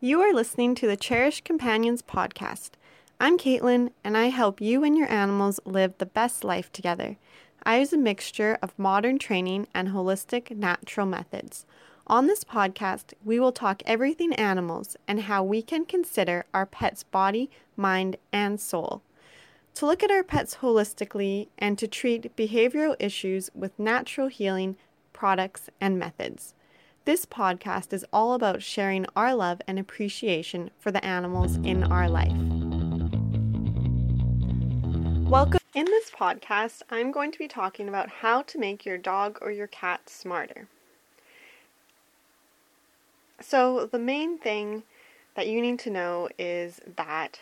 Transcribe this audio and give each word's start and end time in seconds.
You 0.00 0.20
are 0.20 0.32
listening 0.32 0.76
to 0.76 0.86
the 0.86 0.96
Cherished 0.96 1.42
Companions 1.42 2.02
podcast. 2.02 2.70
I'm 3.18 3.36
Caitlin, 3.36 3.90
and 4.04 4.16
I 4.16 4.26
help 4.26 4.60
you 4.60 4.84
and 4.84 4.96
your 4.96 5.10
animals 5.10 5.58
live 5.64 5.98
the 5.98 6.06
best 6.06 6.44
life 6.44 6.70
together. 6.70 7.16
I 7.64 7.80
use 7.80 7.92
a 7.92 7.96
mixture 7.96 8.58
of 8.62 8.78
modern 8.78 9.18
training 9.18 9.66
and 9.74 9.88
holistic 9.88 10.56
natural 10.56 11.04
methods. 11.04 11.66
On 12.06 12.28
this 12.28 12.44
podcast, 12.44 13.14
we 13.24 13.40
will 13.40 13.50
talk 13.50 13.82
everything 13.86 14.32
animals 14.34 14.96
and 15.08 15.22
how 15.22 15.42
we 15.42 15.62
can 15.62 15.84
consider 15.84 16.44
our 16.54 16.64
pet's 16.64 17.02
body, 17.02 17.50
mind, 17.76 18.18
and 18.32 18.60
soul. 18.60 19.02
To 19.74 19.86
look 19.86 20.04
at 20.04 20.12
our 20.12 20.22
pets 20.22 20.58
holistically 20.62 21.48
and 21.58 21.76
to 21.76 21.88
treat 21.88 22.36
behavioral 22.36 22.94
issues 23.00 23.50
with 23.52 23.76
natural 23.80 24.28
healing 24.28 24.76
products 25.12 25.70
and 25.80 25.98
methods. 25.98 26.54
This 27.08 27.24
podcast 27.24 27.94
is 27.94 28.04
all 28.12 28.34
about 28.34 28.62
sharing 28.62 29.06
our 29.16 29.34
love 29.34 29.62
and 29.66 29.78
appreciation 29.78 30.70
for 30.78 30.90
the 30.90 31.02
animals 31.02 31.56
in 31.56 31.82
our 31.84 32.06
life. 32.06 32.36
Welcome. 35.26 35.58
In 35.74 35.86
this 35.86 36.10
podcast, 36.10 36.82
I'm 36.90 37.10
going 37.10 37.32
to 37.32 37.38
be 37.38 37.48
talking 37.48 37.88
about 37.88 38.10
how 38.10 38.42
to 38.42 38.58
make 38.58 38.84
your 38.84 38.98
dog 38.98 39.38
or 39.40 39.50
your 39.50 39.68
cat 39.68 40.10
smarter. 40.10 40.68
So, 43.40 43.86
the 43.86 43.98
main 43.98 44.36
thing 44.36 44.82
that 45.34 45.48
you 45.48 45.62
need 45.62 45.78
to 45.78 45.90
know 45.90 46.28
is 46.38 46.78
that 46.96 47.40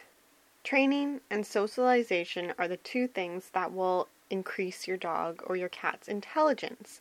training 0.62 1.22
and 1.28 1.44
socialization 1.44 2.52
are 2.56 2.68
the 2.68 2.76
two 2.76 3.08
things 3.08 3.50
that 3.52 3.72
will 3.72 4.06
increase 4.30 4.86
your 4.86 4.96
dog 4.96 5.42
or 5.44 5.56
your 5.56 5.70
cat's 5.70 6.06
intelligence. 6.06 7.00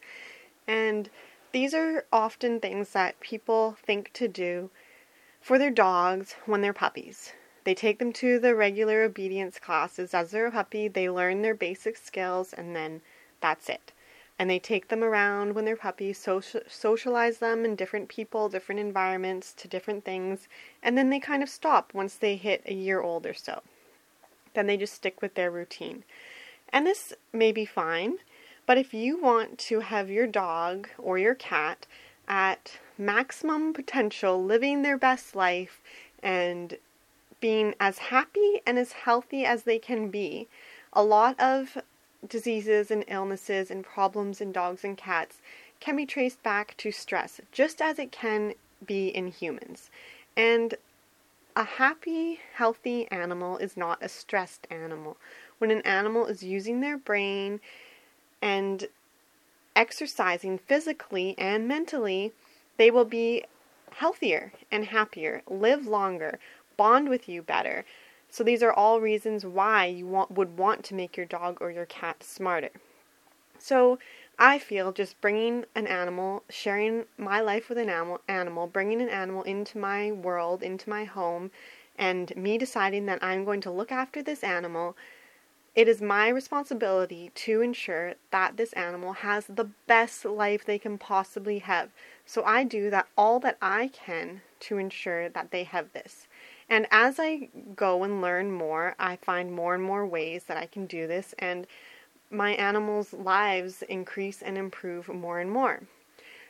And 0.67 1.11
these 1.55 1.73
are 1.73 2.03
often 2.11 2.59
things 2.59 2.89
that 2.89 3.17
people 3.21 3.77
think 3.81 4.11
to 4.11 4.27
do 4.27 4.69
for 5.39 5.57
their 5.57 5.71
dogs 5.71 6.35
when 6.45 6.59
they're 6.59 6.73
puppies. 6.73 7.31
They 7.63 7.73
take 7.73 7.97
them 7.97 8.11
to 8.11 8.39
the 8.39 8.53
regular 8.53 9.03
obedience 9.03 9.57
classes 9.57 10.13
as 10.13 10.31
they're 10.31 10.47
a 10.47 10.51
puppy, 10.51 10.89
they 10.89 11.09
learn 11.09 11.43
their 11.43 11.55
basic 11.55 11.95
skills, 11.95 12.51
and 12.51 12.75
then 12.75 12.99
that's 13.39 13.69
it. 13.69 13.93
And 14.37 14.49
they 14.49 14.59
take 14.59 14.89
them 14.89 15.01
around 15.01 15.55
when 15.55 15.63
they're 15.63 15.77
puppies, 15.77 16.17
social, 16.17 16.59
socialize 16.67 17.37
them 17.37 17.63
in 17.63 17.77
different 17.77 18.09
people, 18.09 18.49
different 18.49 18.81
environments, 18.81 19.53
to 19.53 19.69
different 19.69 20.03
things, 20.03 20.49
and 20.83 20.97
then 20.97 21.09
they 21.09 21.21
kind 21.21 21.41
of 21.41 21.47
stop 21.47 21.93
once 21.93 22.15
they 22.15 22.35
hit 22.35 22.63
a 22.65 22.73
year 22.73 22.99
old 22.99 23.25
or 23.25 23.33
so. 23.33 23.61
Then 24.55 24.67
they 24.67 24.75
just 24.75 24.93
stick 24.93 25.21
with 25.21 25.35
their 25.35 25.51
routine. 25.51 26.03
And 26.67 26.85
this 26.85 27.13
may 27.31 27.53
be 27.53 27.63
fine 27.63 28.17
but 28.65 28.77
if 28.77 28.93
you 28.93 29.21
want 29.21 29.57
to 29.59 29.81
have 29.81 30.09
your 30.09 30.27
dog 30.27 30.89
or 30.97 31.17
your 31.17 31.35
cat 31.35 31.85
at 32.27 32.79
maximum 32.97 33.73
potential, 33.73 34.43
living 34.43 34.81
their 34.81 34.97
best 34.97 35.35
life, 35.35 35.81
and 36.23 36.77
being 37.39 37.75
as 37.79 37.97
happy 37.97 38.61
and 38.65 38.79
as 38.79 38.93
healthy 38.93 39.45
as 39.45 39.63
they 39.63 39.77
can 39.77 40.09
be, 40.09 40.47
a 40.93 41.03
lot 41.03 41.39
of 41.39 41.77
diseases 42.27 42.89
and 42.89 43.05
illnesses 43.07 43.69
and 43.69 43.83
problems 43.83 44.41
in 44.41 44.51
dogs 44.51 44.83
and 44.83 44.97
cats 44.97 45.41
can 45.79 45.95
be 45.95 46.05
traced 46.05 46.41
back 46.41 46.75
to 46.77 46.91
stress, 46.91 47.39
just 47.51 47.81
as 47.81 47.99
it 47.99 48.11
can 48.11 48.53
be 48.85 49.09
in 49.09 49.27
humans. 49.27 49.91
And 50.35 50.75
a 51.55 51.63
happy, 51.63 52.39
healthy 52.55 53.09
animal 53.11 53.57
is 53.57 53.77
not 53.77 54.01
a 54.01 54.09
stressed 54.09 54.67
animal. 54.71 55.17
When 55.59 55.71
an 55.71 55.81
animal 55.81 56.25
is 56.25 56.43
using 56.43 56.81
their 56.81 56.97
brain 56.97 57.59
and 58.41 58.87
exercising 59.75 60.57
physically 60.57 61.35
and 61.37 61.67
mentally, 61.67 62.31
they 62.77 62.89
will 62.89 63.05
be 63.05 63.43
healthier 63.91 64.53
and 64.71 64.85
happier, 64.85 65.41
live 65.47 65.87
longer, 65.87 66.39
bond 66.77 67.09
with 67.09 67.29
you 67.29 67.41
better. 67.41 67.85
So 68.29 68.43
these 68.43 68.63
are 68.63 68.73
all 68.73 68.99
reasons 68.99 69.45
why 69.45 69.85
you 69.85 70.05
want, 70.05 70.31
would 70.31 70.57
want 70.57 70.83
to 70.85 70.95
make 70.95 71.15
your 71.15 71.25
dog 71.25 71.57
or 71.61 71.71
your 71.71 71.85
cat 71.85 72.23
smarter. 72.23 72.71
So 73.57 73.97
I 74.37 74.59
feel 74.59 74.91
just 74.91 75.19
bringing 75.21 75.65
an 75.75 75.87
animal, 75.87 76.43
sharing 76.49 77.05
my 77.17 77.39
life 77.39 77.69
with 77.69 77.77
an 77.77 77.89
animal, 77.89 78.19
animal, 78.27 78.67
bringing 78.67 79.01
an 79.01 79.09
animal 79.09 79.43
into 79.43 79.77
my 79.77 80.11
world, 80.11 80.61
into 80.61 80.89
my 80.89 81.05
home, 81.05 81.51
and 81.97 82.35
me 82.35 82.57
deciding 82.57 83.05
that 83.05 83.23
I'm 83.23 83.45
going 83.45 83.61
to 83.61 83.71
look 83.71 83.91
after 83.91 84.21
this 84.21 84.43
animal 84.43 84.97
it 85.75 85.89
is 85.89 86.01
my 86.01 86.29
responsibility 86.29 87.31
to 87.35 87.61
ensure 87.61 88.13
that 88.31 88.55
this 88.55 88.71
animal 88.73 89.11
has 89.13 89.45
the 89.47 89.69
best 89.87 90.23
life 90.23 90.65
they 90.65 90.79
can 90.79 90.97
possibly 90.97 91.59
have. 91.59 91.89
So 92.25 92.43
I 92.43 92.63
do 92.63 92.89
that 92.89 93.07
all 93.17 93.39
that 93.41 93.57
I 93.61 93.89
can 93.89 94.41
to 94.61 94.77
ensure 94.77 95.27
that 95.29 95.51
they 95.51 95.65
have 95.65 95.91
this. 95.91 96.27
And 96.69 96.87
as 96.89 97.19
I 97.19 97.49
go 97.75 98.03
and 98.03 98.21
learn 98.21 98.51
more, 98.51 98.95
I 98.97 99.17
find 99.17 99.51
more 99.51 99.75
and 99.75 99.83
more 99.83 100.07
ways 100.07 100.45
that 100.45 100.57
I 100.57 100.65
can 100.65 100.85
do 100.85 101.07
this, 101.07 101.35
and 101.37 101.67
my 102.31 102.51
animals' 102.53 103.13
lives 103.13 103.83
increase 103.83 104.41
and 104.41 104.57
improve 104.57 105.09
more 105.09 105.39
and 105.39 105.51
more. 105.51 105.83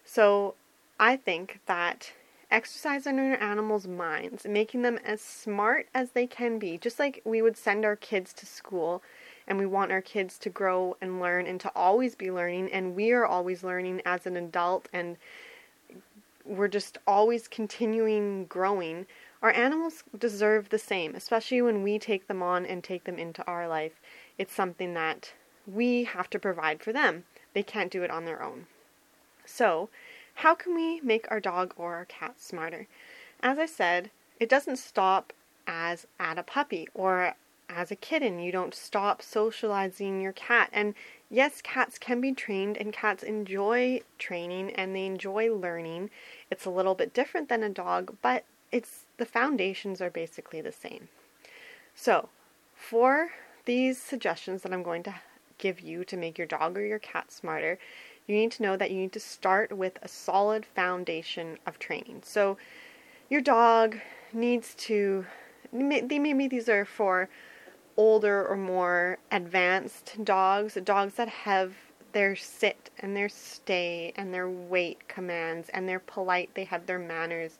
So 0.06 0.56
I 1.00 1.18
think 1.18 1.59
that 1.66 2.13
exercising 2.55 3.19
on 3.19 3.25
your 3.25 3.43
animals' 3.43 3.85
minds, 3.85 4.47
making 4.47 4.81
them 4.81 4.97
as 5.03 5.19
smart 5.19 5.89
as 5.93 6.11
they 6.11 6.25
can 6.25 6.57
be, 6.57 6.77
just 6.77 6.99
like 6.99 7.21
we 7.25 7.41
would 7.41 7.57
send 7.57 7.83
our 7.83 7.97
kids 7.97 8.31
to 8.31 8.45
school 8.45 9.03
and 9.45 9.59
we 9.59 9.66
want 9.66 9.91
our 9.91 10.01
kids 10.01 10.39
to 10.39 10.49
grow 10.49 10.95
and 11.01 11.19
learn 11.19 11.45
and 11.47 11.59
to 11.59 11.71
always 11.75 12.15
be 12.15 12.31
learning 12.31 12.71
and 12.71 12.95
we 12.95 13.11
are 13.11 13.25
always 13.25 13.61
learning 13.61 14.01
as 14.05 14.25
an 14.25 14.38
adult 14.38 14.88
and 14.94 15.17
we're 16.45 16.69
just 16.69 16.97
always 17.05 17.49
continuing 17.49 18.45
growing 18.45 19.05
our 19.41 19.51
animals 19.51 20.03
deserve 20.17 20.69
the 20.69 20.79
same 20.79 21.13
especially 21.13 21.61
when 21.61 21.83
we 21.83 21.99
take 21.99 22.27
them 22.27 22.41
on 22.41 22.65
and 22.65 22.83
take 22.83 23.03
them 23.03 23.19
into 23.19 23.45
our 23.45 23.67
life. 23.67 23.99
It's 24.38 24.53
something 24.53 24.94
that 24.94 25.33
we 25.67 26.05
have 26.05 26.29
to 26.29 26.39
provide 26.39 26.81
for 26.81 26.94
them. 26.94 27.25
They 27.53 27.63
can't 27.63 27.91
do 27.91 28.03
it 28.03 28.11
on 28.11 28.23
their 28.23 28.41
own. 28.41 28.67
So 29.45 29.89
how 30.35 30.56
can 30.56 30.75
we 30.75 31.01
make 31.01 31.29
our 31.29 31.40
dog 31.40 31.73
or 31.78 31.96
our 31.96 32.06
cat 32.06 32.40
smarter 32.40 32.88
as 33.41 33.57
i 33.57 33.66
said 33.66 34.09
it 34.40 34.50
doesn't 34.50 34.78
stop 34.78 35.34
as 35.68 36.06
at 36.19 36.38
a 36.38 36.44
puppy 36.44 36.88
or 36.94 37.35
as 37.69 37.91
a 37.91 37.96
kitten. 37.96 38.40
You 38.40 38.51
don't 38.51 38.74
stop 38.74 39.22
socializing 39.22 40.22
your 40.22 40.34
cat. 40.34 40.69
And 40.72 40.94
yes, 41.29 41.62
cats 41.62 41.97
can 41.97 42.22
be 42.22 42.34
trained, 42.34 42.78
and 42.78 42.94
cats 42.94 43.24
enjoy 43.24 44.01
training 44.19 44.72
and 44.72 44.95
they 44.95 45.06
enjoy 45.06 45.53
learning. 45.53 46.09
It's 46.51 46.66
a 46.66 46.69
little 46.69 46.95
bit 46.95 47.13
different 47.13 47.50
than 47.50 47.63
a 47.63 47.69
dog, 47.69 48.18
but 48.22 48.45
it's 48.72 49.03
the 49.18 49.25
foundations 49.25 50.01
are 50.01 50.09
basically 50.09 50.62
the 50.62 50.72
same. 50.72 51.07
So, 51.95 52.29
for 52.75 53.31
these 53.66 53.97
suggestions 53.97 54.62
that 54.62 54.74
I'm 54.74 54.84
going 54.84 55.03
to 55.03 55.16
give 55.57 55.79
you 55.79 56.03
to 56.06 56.18
make 56.18 56.38
your 56.38 56.47
dog 56.47 56.78
or 56.78 56.85
your 56.85 57.00
cat 57.00 57.31
smarter, 57.31 57.79
you 58.28 58.36
need 58.36 58.52
to 58.52 58.63
know 58.63 58.78
that 58.78 58.91
you 58.91 58.97
need 58.97 59.13
to 59.13 59.19
start 59.19 59.75
with 59.75 59.97
a 60.02 60.08
solid 60.08 60.66
foundation 60.66 61.58
of 61.66 61.80
training. 61.80 62.22
So, 62.24 62.58
your 63.30 63.41
dog 63.41 63.97
needs 64.34 64.75
to 64.75 65.25
maybe 65.72 66.47
these 66.47 66.69
are 66.69 66.86
for 66.86 67.30
older 67.97 68.46
or 68.46 68.56
more 68.56 69.18
advanced 69.31 70.16
dogs, 70.24 70.78
dogs 70.84 71.16
that 71.16 71.30
have 71.30 71.74
their 72.12 72.36
sit 72.36 72.90
and 73.00 73.16
their 73.16 73.30
stay 73.30 74.13
and 74.16 74.34
their 74.34 74.50
wait 74.50 75.07
commands 75.07 75.69
and 75.69 75.88
they're 75.88 76.00
polite, 76.00 76.50
they 76.53 76.63
have 76.63 76.86
their 76.86 77.00
manners 77.00 77.57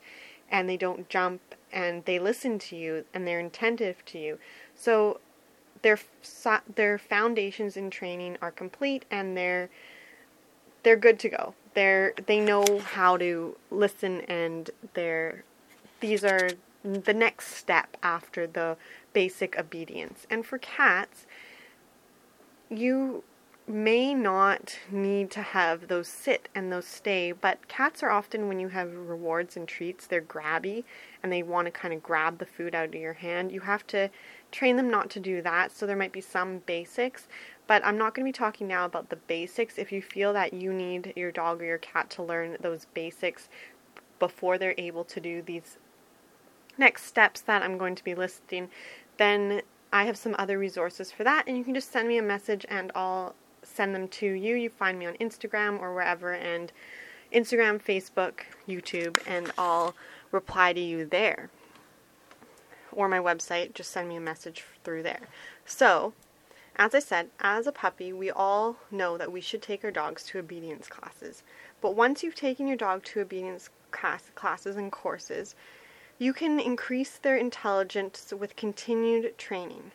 and 0.50 0.68
they 0.68 0.76
don't 0.76 1.08
jump 1.08 1.40
and 1.72 2.04
they 2.04 2.18
listen 2.18 2.58
to 2.58 2.76
you 2.76 3.04
and 3.12 3.26
they're 3.26 3.40
attentive 3.40 4.04
to 4.06 4.18
you. 4.18 4.38
So 4.74 5.20
their 5.82 5.98
their 6.74 6.98
foundations 6.98 7.76
in 7.76 7.90
training 7.90 8.38
are 8.40 8.50
complete 8.50 9.04
and 9.10 9.36
they're 9.36 9.68
they're 10.86 10.94
good 10.94 11.18
to 11.18 11.28
go. 11.28 11.52
They're 11.74 12.14
they 12.26 12.38
know 12.38 12.64
how 12.78 13.16
to 13.16 13.56
listen 13.72 14.20
and 14.20 14.70
they're 14.94 15.42
these 15.98 16.24
are 16.24 16.50
the 16.84 17.12
next 17.12 17.56
step 17.56 17.96
after 18.04 18.46
the 18.46 18.76
basic 19.12 19.58
obedience. 19.58 20.28
And 20.30 20.46
for 20.46 20.58
cats, 20.58 21.26
you 22.70 23.24
may 23.66 24.14
not 24.14 24.78
need 24.90 25.30
to 25.32 25.42
have 25.42 25.88
those 25.88 26.06
sit 26.06 26.48
and 26.54 26.70
those 26.70 26.86
stay, 26.86 27.32
but 27.32 27.66
cats 27.66 28.02
are 28.02 28.10
often, 28.10 28.46
when 28.46 28.60
you 28.60 28.68
have 28.68 28.94
rewards 28.94 29.56
and 29.56 29.66
treats, 29.66 30.06
they're 30.06 30.22
grabby 30.22 30.84
and 31.22 31.32
they 31.32 31.42
want 31.42 31.66
to 31.66 31.72
kind 31.72 31.92
of 31.92 32.02
grab 32.02 32.38
the 32.38 32.46
food 32.46 32.74
out 32.76 32.84
of 32.84 32.94
your 32.94 33.14
hand. 33.14 33.50
You 33.50 33.60
have 33.60 33.84
to 33.88 34.08
train 34.52 34.76
them 34.76 34.88
not 34.88 35.10
to 35.10 35.20
do 35.20 35.42
that, 35.42 35.72
so 35.72 35.84
there 35.84 35.96
might 35.96 36.12
be 36.12 36.20
some 36.20 36.58
basics, 36.58 37.26
but 37.66 37.84
I'm 37.84 37.98
not 37.98 38.14
going 38.14 38.24
to 38.24 38.28
be 38.28 38.36
talking 38.36 38.68
now 38.68 38.84
about 38.84 39.08
the 39.08 39.16
basics. 39.16 39.78
If 39.78 39.92
you 39.92 40.00
feel 40.02 40.32
that 40.32 40.52
you 40.52 40.72
need 40.72 41.12
your 41.16 41.32
dog 41.32 41.60
or 41.60 41.64
your 41.64 41.78
cat 41.78 42.10
to 42.10 42.22
learn 42.22 42.56
those 42.60 42.86
basics 42.94 43.48
before 44.18 44.58
they're 44.58 44.74
able 44.78 45.04
to 45.04 45.20
do 45.20 45.42
these 45.42 45.78
next 46.78 47.04
steps 47.04 47.40
that 47.42 47.62
I'm 47.62 47.78
going 47.78 47.94
to 47.94 48.04
be 48.04 48.14
listing, 48.14 48.68
then 49.16 49.62
I 49.92 50.04
have 50.04 50.16
some 50.16 50.34
other 50.38 50.58
resources 50.58 51.10
for 51.10 51.24
that, 51.24 51.44
and 51.46 51.56
you 51.56 51.64
can 51.64 51.74
just 51.74 51.90
send 51.90 52.08
me 52.08 52.18
a 52.18 52.22
message 52.22 52.66
and 52.68 52.92
I'll 52.94 53.34
send 53.62 53.94
them 53.94 54.08
to 54.08 54.26
you. 54.26 54.54
You 54.54 54.70
find 54.70 54.98
me 54.98 55.06
on 55.06 55.14
Instagram 55.14 55.80
or 55.80 55.94
wherever, 55.94 56.32
and 56.32 56.72
Instagram, 57.32 57.82
Facebook, 57.82 58.40
YouTube, 58.68 59.18
and 59.26 59.52
I'll 59.58 59.94
reply 60.30 60.72
to 60.72 60.80
you 60.80 61.04
there. 61.06 61.50
Or 62.92 63.08
my 63.08 63.18
website, 63.18 63.74
just 63.74 63.90
send 63.90 64.08
me 64.08 64.16
a 64.16 64.20
message 64.20 64.64
through 64.84 65.02
there. 65.02 65.20
So, 65.64 66.14
as 66.76 66.94
I 66.94 66.98
said, 66.98 67.30
as 67.40 67.66
a 67.66 67.72
puppy, 67.72 68.12
we 68.12 68.30
all 68.30 68.76
know 68.90 69.16
that 69.16 69.32
we 69.32 69.40
should 69.40 69.62
take 69.62 69.82
our 69.82 69.90
dogs 69.90 70.24
to 70.24 70.38
obedience 70.38 70.88
classes. 70.88 71.42
But 71.80 71.94
once 71.94 72.22
you've 72.22 72.34
taken 72.34 72.66
your 72.66 72.76
dog 72.76 73.02
to 73.04 73.20
obedience 73.20 73.70
class, 73.90 74.30
classes 74.34 74.76
and 74.76 74.92
courses, 74.92 75.54
you 76.18 76.32
can 76.32 76.60
increase 76.60 77.16
their 77.16 77.36
intelligence 77.36 78.32
with 78.38 78.56
continued 78.56 79.36
training. 79.38 79.90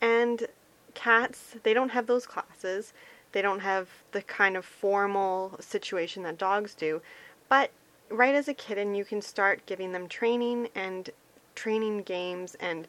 And 0.00 0.46
cats, 0.94 1.56
they 1.62 1.74
don't 1.74 1.90
have 1.90 2.06
those 2.06 2.26
classes. 2.26 2.92
They 3.32 3.42
don't 3.42 3.60
have 3.60 3.88
the 4.12 4.22
kind 4.22 4.56
of 4.56 4.64
formal 4.64 5.56
situation 5.60 6.22
that 6.22 6.38
dogs 6.38 6.74
do. 6.74 7.02
But 7.48 7.70
right 8.10 8.34
as 8.34 8.48
a 8.48 8.54
kitten, 8.54 8.94
you 8.94 9.04
can 9.04 9.22
start 9.22 9.64
giving 9.66 9.92
them 9.92 10.08
training 10.08 10.68
and 10.74 11.10
training 11.54 12.02
games 12.02 12.56
and 12.60 12.88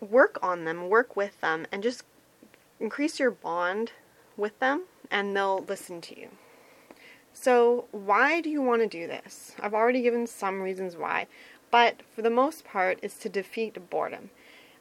work 0.00 0.38
on 0.42 0.64
them, 0.64 0.88
work 0.88 1.16
with 1.16 1.40
them, 1.40 1.66
and 1.72 1.82
just 1.82 2.04
increase 2.80 3.18
your 3.18 3.30
bond 3.30 3.92
with 4.36 4.58
them, 4.58 4.84
and 5.10 5.36
they'll 5.36 5.64
listen 5.64 6.00
to 6.02 6.18
you. 6.18 6.28
So, 7.32 7.86
why 7.92 8.40
do 8.40 8.48
you 8.48 8.62
want 8.62 8.82
to 8.82 8.88
do 8.88 9.06
this? 9.06 9.54
I've 9.60 9.74
already 9.74 10.02
given 10.02 10.26
some 10.26 10.62
reasons 10.62 10.96
why, 10.96 11.26
but 11.70 12.00
for 12.14 12.22
the 12.22 12.30
most 12.30 12.64
part, 12.64 12.98
it's 13.02 13.18
to 13.18 13.28
defeat 13.28 13.90
boredom. 13.90 14.30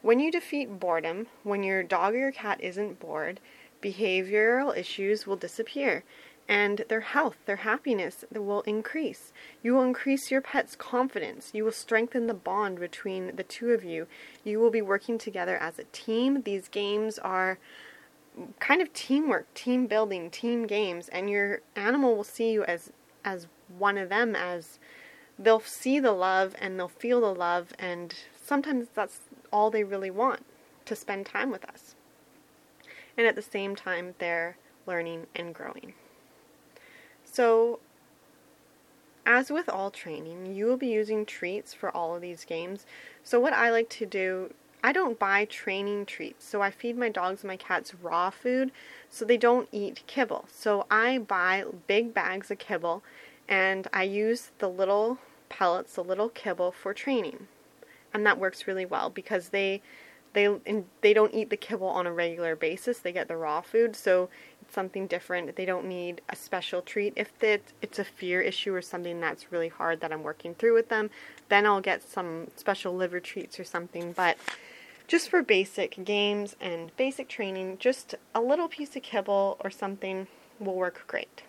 When 0.01 0.19
you 0.19 0.31
defeat 0.31 0.79
boredom, 0.79 1.27
when 1.43 1.63
your 1.63 1.83
dog 1.83 2.13
or 2.13 2.19
your 2.19 2.31
cat 2.31 2.61
isn't 2.61 2.99
bored, 2.99 3.39
behavioral 3.81 4.75
issues 4.75 5.27
will 5.27 5.35
disappear 5.35 6.03
and 6.47 6.85
their 6.89 7.01
health, 7.01 7.37
their 7.45 7.57
happiness 7.57 8.23
will 8.31 8.61
increase. 8.61 9.33
You 9.63 9.73
will 9.73 9.83
increase 9.83 10.29
your 10.29 10.41
pet's 10.41 10.75
confidence. 10.75 11.51
You 11.53 11.63
will 11.65 11.71
strengthen 11.71 12.27
the 12.27 12.35
bond 12.35 12.79
between 12.79 13.35
the 13.35 13.43
two 13.43 13.71
of 13.71 13.83
you. 13.83 14.07
You 14.43 14.59
will 14.59 14.69
be 14.69 14.81
working 14.81 15.17
together 15.17 15.57
as 15.57 15.79
a 15.79 15.85
team. 15.85 16.43
These 16.43 16.67
games 16.67 17.17
are 17.19 17.57
kind 18.59 18.81
of 18.81 18.93
teamwork, 18.93 19.51
team 19.53 19.87
building, 19.87 20.29
team 20.29 20.67
games, 20.67 21.07
and 21.09 21.29
your 21.29 21.61
animal 21.75 22.15
will 22.15 22.23
see 22.23 22.51
you 22.51 22.63
as 22.65 22.91
as 23.23 23.47
one 23.79 23.97
of 23.97 24.09
them 24.09 24.35
as 24.35 24.77
they'll 25.39 25.59
see 25.59 25.99
the 25.99 26.11
love 26.11 26.55
and 26.59 26.77
they'll 26.77 26.87
feel 26.87 27.21
the 27.21 27.33
love 27.33 27.73
and 27.79 28.13
sometimes 28.39 28.87
that's 28.93 29.21
all 29.51 29.71
they 29.71 29.83
really 29.83 30.11
want 30.11 30.45
to 30.85 30.95
spend 30.95 31.25
time 31.25 31.49
with 31.49 31.65
us. 31.65 31.95
And 33.17 33.25
at 33.25 33.35
the 33.35 33.41
same 33.41 33.75
time 33.75 34.13
they're 34.19 34.57
learning 34.85 35.25
and 35.35 35.55
growing. 35.55 35.93
So, 37.35 37.79
as 39.25 39.51
with 39.51 39.67
all 39.67 39.91
training, 39.91 40.55
you 40.55 40.67
will 40.67 40.77
be 40.77 40.87
using 40.87 41.25
treats 41.25 41.73
for 41.73 41.89
all 41.91 42.15
of 42.15 42.21
these 42.21 42.45
games. 42.45 42.85
So, 43.25 43.41
what 43.41 43.51
I 43.51 43.71
like 43.71 43.89
to 43.89 44.05
do, 44.05 44.53
I 44.81 44.93
don't 44.93 45.19
buy 45.19 45.43
training 45.43 46.05
treats. 46.05 46.45
So, 46.45 46.61
I 46.61 46.71
feed 46.71 46.97
my 46.97 47.09
dogs 47.09 47.41
and 47.41 47.49
my 47.49 47.57
cats 47.57 47.93
raw 47.93 48.29
food 48.29 48.71
so 49.09 49.25
they 49.25 49.35
don't 49.35 49.67
eat 49.73 50.03
kibble. 50.07 50.45
So, 50.49 50.85
I 50.89 51.17
buy 51.17 51.65
big 51.87 52.13
bags 52.13 52.51
of 52.51 52.57
kibble 52.57 53.03
and 53.49 53.89
I 53.91 54.03
use 54.03 54.51
the 54.59 54.69
little 54.69 55.17
pellets, 55.49 55.95
the 55.95 56.05
little 56.05 56.29
kibble 56.29 56.71
for 56.71 56.93
training. 56.93 57.49
And 58.13 58.25
that 58.25 58.39
works 58.39 58.65
really 58.65 58.85
well 58.85 59.09
because 59.09 59.49
they 59.49 59.81
they 60.35 60.83
they 61.01 61.13
don't 61.13 61.33
eat 61.33 61.49
the 61.49 61.57
kibble 61.57 61.87
on 61.87 62.05
a 62.05 62.13
regular 62.13 62.55
basis. 62.55 62.99
They 62.99 63.11
get 63.11 63.27
the 63.27 63.37
raw 63.37 63.61
food, 63.61 63.95
so 63.95 64.29
something 64.71 65.07
different. 65.07 65.55
They 65.55 65.65
don't 65.65 65.85
need 65.85 66.21
a 66.29 66.35
special 66.35 66.81
treat. 66.81 67.13
If 67.15 67.31
it's 67.41 67.99
a 67.99 68.03
fear 68.03 68.41
issue 68.41 68.73
or 68.73 68.81
something 68.81 69.19
that's 69.19 69.51
really 69.51 69.69
hard 69.69 70.01
that 70.01 70.11
I'm 70.11 70.23
working 70.23 70.55
through 70.55 70.73
with 70.73 70.89
them, 70.89 71.09
then 71.49 71.65
I'll 71.65 71.81
get 71.81 72.03
some 72.03 72.47
special 72.55 72.95
liver 72.95 73.19
treats 73.19 73.59
or 73.59 73.63
something. 73.63 74.11
But 74.13 74.37
just 75.07 75.29
for 75.29 75.43
basic 75.43 76.03
games 76.03 76.55
and 76.59 76.95
basic 76.97 77.29
training, 77.29 77.77
just 77.79 78.15
a 78.33 78.41
little 78.41 78.67
piece 78.67 78.95
of 78.95 79.03
kibble 79.03 79.57
or 79.63 79.69
something 79.69 80.27
will 80.59 80.75
work 80.75 81.03
great. 81.07 81.43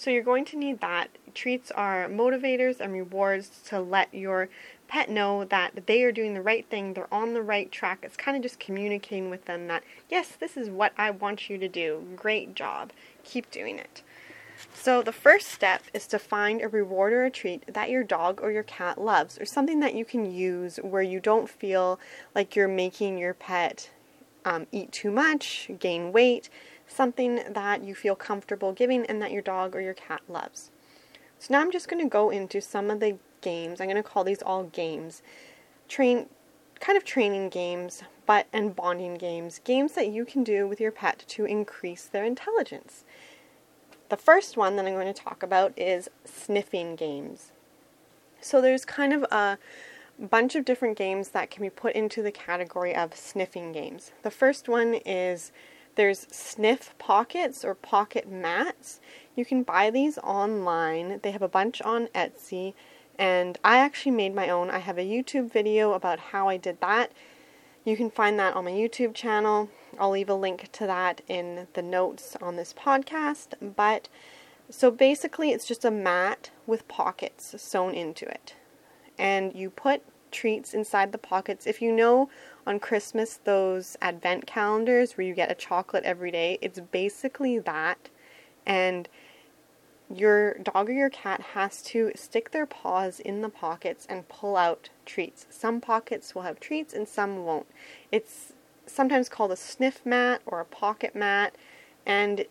So 0.00 0.08
you're 0.08 0.22
going 0.22 0.46
to 0.46 0.56
need 0.56 0.80
that. 0.80 1.10
Treats 1.34 1.70
are 1.70 2.08
motivators 2.08 2.80
and 2.80 2.90
rewards 2.90 3.60
to 3.66 3.80
let 3.80 4.14
your 4.14 4.48
pet 4.88 5.10
know 5.10 5.44
that 5.44 5.84
they 5.84 6.02
are 6.04 6.10
doing 6.10 6.32
the 6.32 6.40
right 6.40 6.66
thing, 6.70 6.94
they're 6.94 7.12
on 7.12 7.34
the 7.34 7.42
right 7.42 7.70
track. 7.70 7.98
It's 8.02 8.16
kind 8.16 8.34
of 8.34 8.42
just 8.42 8.58
communicating 8.58 9.28
with 9.28 9.44
them 9.44 9.66
that, 9.66 9.84
yes, 10.08 10.28
this 10.40 10.56
is 10.56 10.70
what 10.70 10.94
I 10.96 11.10
want 11.10 11.50
you 11.50 11.58
to 11.58 11.68
do. 11.68 12.02
Great 12.16 12.54
job. 12.54 12.92
Keep 13.24 13.50
doing 13.50 13.78
it. 13.78 14.02
So, 14.72 15.02
the 15.02 15.12
first 15.12 15.48
step 15.48 15.82
is 15.92 16.06
to 16.06 16.18
find 16.18 16.62
a 16.62 16.68
reward 16.68 17.12
or 17.12 17.26
a 17.26 17.30
treat 17.30 17.70
that 17.70 17.90
your 17.90 18.02
dog 18.02 18.40
or 18.42 18.50
your 18.50 18.62
cat 18.62 18.98
loves, 18.98 19.38
or 19.38 19.44
something 19.44 19.80
that 19.80 19.94
you 19.94 20.06
can 20.06 20.32
use 20.32 20.78
where 20.78 21.02
you 21.02 21.20
don't 21.20 21.50
feel 21.50 22.00
like 22.34 22.56
you're 22.56 22.68
making 22.68 23.18
your 23.18 23.34
pet 23.34 23.90
um, 24.46 24.66
eat 24.72 24.92
too 24.92 25.10
much, 25.10 25.70
gain 25.78 26.10
weight, 26.10 26.48
something 26.90 27.40
that 27.48 27.84
you 27.84 27.94
feel 27.94 28.16
comfortable 28.16 28.72
giving 28.72 29.06
and 29.06 29.22
that 29.22 29.32
your 29.32 29.42
dog 29.42 29.74
or 29.74 29.80
your 29.80 29.94
cat 29.94 30.20
loves. 30.28 30.70
So, 31.38 31.54
now 31.54 31.60
I'm 31.60 31.72
just 31.72 31.88
going 31.88 32.02
to 32.04 32.10
go 32.10 32.30
into 32.30 32.60
some 32.60 32.90
of 32.90 33.00
the 33.00 33.16
games. 33.40 33.80
I'm 33.80 33.86
going 33.88 33.96
to 33.96 34.02
call 34.02 34.24
these 34.24 34.42
all 34.42 34.64
games. 34.64 35.22
Train 35.88 36.26
kind 36.80 36.96
of 36.96 37.04
training 37.04 37.50
games, 37.50 38.02
but 38.26 38.46
and 38.52 38.74
bonding 38.74 39.14
games, 39.14 39.60
games 39.64 39.92
that 39.92 40.08
you 40.08 40.24
can 40.24 40.42
do 40.42 40.66
with 40.66 40.80
your 40.80 40.90
pet 40.90 41.24
to 41.28 41.44
increase 41.44 42.04
their 42.04 42.24
intelligence. 42.24 43.04
The 44.08 44.16
first 44.16 44.56
one 44.56 44.76
that 44.76 44.86
I'm 44.86 44.94
going 44.94 45.12
to 45.12 45.12
talk 45.12 45.42
about 45.42 45.72
is 45.78 46.08
sniffing 46.24 46.96
games. 46.96 47.52
So 48.40 48.60
there's 48.60 48.84
kind 48.84 49.12
of 49.12 49.22
a 49.30 49.58
bunch 50.18 50.54
of 50.54 50.64
different 50.64 50.98
games 50.98 51.28
that 51.28 51.50
can 51.50 51.62
be 51.62 51.70
put 51.70 51.94
into 51.94 52.22
the 52.22 52.32
category 52.32 52.94
of 52.94 53.14
sniffing 53.14 53.72
games. 53.72 54.12
The 54.22 54.30
first 54.30 54.68
one 54.68 54.94
is 54.94 55.52
there's 56.00 56.26
sniff 56.30 56.96
pockets 56.96 57.62
or 57.62 57.74
pocket 57.74 58.26
mats. 58.26 59.02
You 59.36 59.44
can 59.44 59.62
buy 59.62 59.90
these 59.90 60.16
online. 60.16 61.20
They 61.22 61.30
have 61.30 61.42
a 61.42 61.48
bunch 61.48 61.82
on 61.82 62.06
Etsy 62.14 62.72
and 63.18 63.58
I 63.62 63.76
actually 63.76 64.12
made 64.12 64.34
my 64.34 64.48
own. 64.48 64.70
I 64.70 64.78
have 64.78 64.96
a 64.96 65.04
YouTube 65.04 65.52
video 65.52 65.92
about 65.92 66.18
how 66.18 66.48
I 66.48 66.56
did 66.56 66.80
that. 66.80 67.12
You 67.84 67.98
can 67.98 68.10
find 68.10 68.38
that 68.38 68.54
on 68.56 68.64
my 68.64 68.70
YouTube 68.70 69.12
channel. 69.12 69.68
I'll 69.98 70.12
leave 70.12 70.30
a 70.30 70.34
link 70.34 70.72
to 70.72 70.86
that 70.86 71.20
in 71.28 71.66
the 71.74 71.82
notes 71.82 72.34
on 72.40 72.56
this 72.56 72.72
podcast. 72.72 73.52
But 73.76 74.08
so 74.70 74.90
basically, 74.90 75.50
it's 75.50 75.66
just 75.66 75.84
a 75.84 75.90
mat 75.90 76.48
with 76.66 76.88
pockets 76.88 77.54
sewn 77.60 77.92
into 77.92 78.26
it. 78.26 78.54
And 79.18 79.54
you 79.54 79.68
put 79.68 80.02
treats 80.30 80.72
inside 80.72 81.12
the 81.12 81.18
pockets. 81.18 81.66
If 81.66 81.82
you 81.82 81.92
know 81.92 82.30
on 82.66 82.78
Christmas 82.78 83.38
those 83.44 83.96
advent 84.00 84.46
calendars 84.46 85.16
where 85.16 85.26
you 85.26 85.34
get 85.34 85.50
a 85.50 85.54
chocolate 85.54 86.04
every 86.04 86.30
day, 86.30 86.58
it's 86.60 86.80
basically 86.80 87.58
that. 87.58 88.10
And 88.66 89.08
your 90.14 90.54
dog 90.54 90.90
or 90.90 90.92
your 90.92 91.10
cat 91.10 91.40
has 91.54 91.82
to 91.82 92.10
stick 92.14 92.50
their 92.50 92.66
paws 92.66 93.20
in 93.20 93.42
the 93.42 93.48
pockets 93.48 94.06
and 94.08 94.28
pull 94.28 94.56
out 94.56 94.90
treats. 95.06 95.46
Some 95.50 95.80
pockets 95.80 96.34
will 96.34 96.42
have 96.42 96.58
treats 96.58 96.92
and 96.92 97.06
some 97.06 97.44
won't. 97.44 97.66
It's 98.10 98.52
sometimes 98.86 99.28
called 99.28 99.52
a 99.52 99.56
sniff 99.56 100.04
mat 100.04 100.42
or 100.46 100.60
a 100.60 100.64
pocket 100.64 101.14
mat, 101.14 101.54
and 102.04 102.44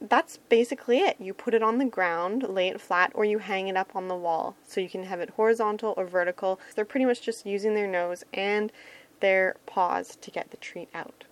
that's 0.00 0.38
basically 0.48 0.98
it. 0.98 1.16
You 1.18 1.34
put 1.34 1.52
it 1.52 1.62
on 1.62 1.78
the 1.78 1.84
ground, 1.84 2.44
lay 2.48 2.68
it 2.68 2.80
flat, 2.80 3.12
or 3.14 3.24
you 3.24 3.38
hang 3.38 3.68
it 3.68 3.76
up 3.76 3.94
on 3.94 4.08
the 4.08 4.16
wall. 4.16 4.56
So 4.66 4.80
you 4.80 4.88
can 4.88 5.04
have 5.04 5.20
it 5.20 5.30
horizontal 5.30 5.94
or 5.96 6.06
vertical. 6.06 6.60
They're 6.74 6.84
pretty 6.84 7.06
much 7.06 7.20
just 7.22 7.44
using 7.44 7.74
their 7.74 7.88
nose 7.88 8.24
and 8.32 8.72
their 9.20 9.56
paws 9.66 10.16
to 10.20 10.30
get 10.30 10.50
the 10.50 10.56
treat 10.56 10.88
out. 10.94 11.24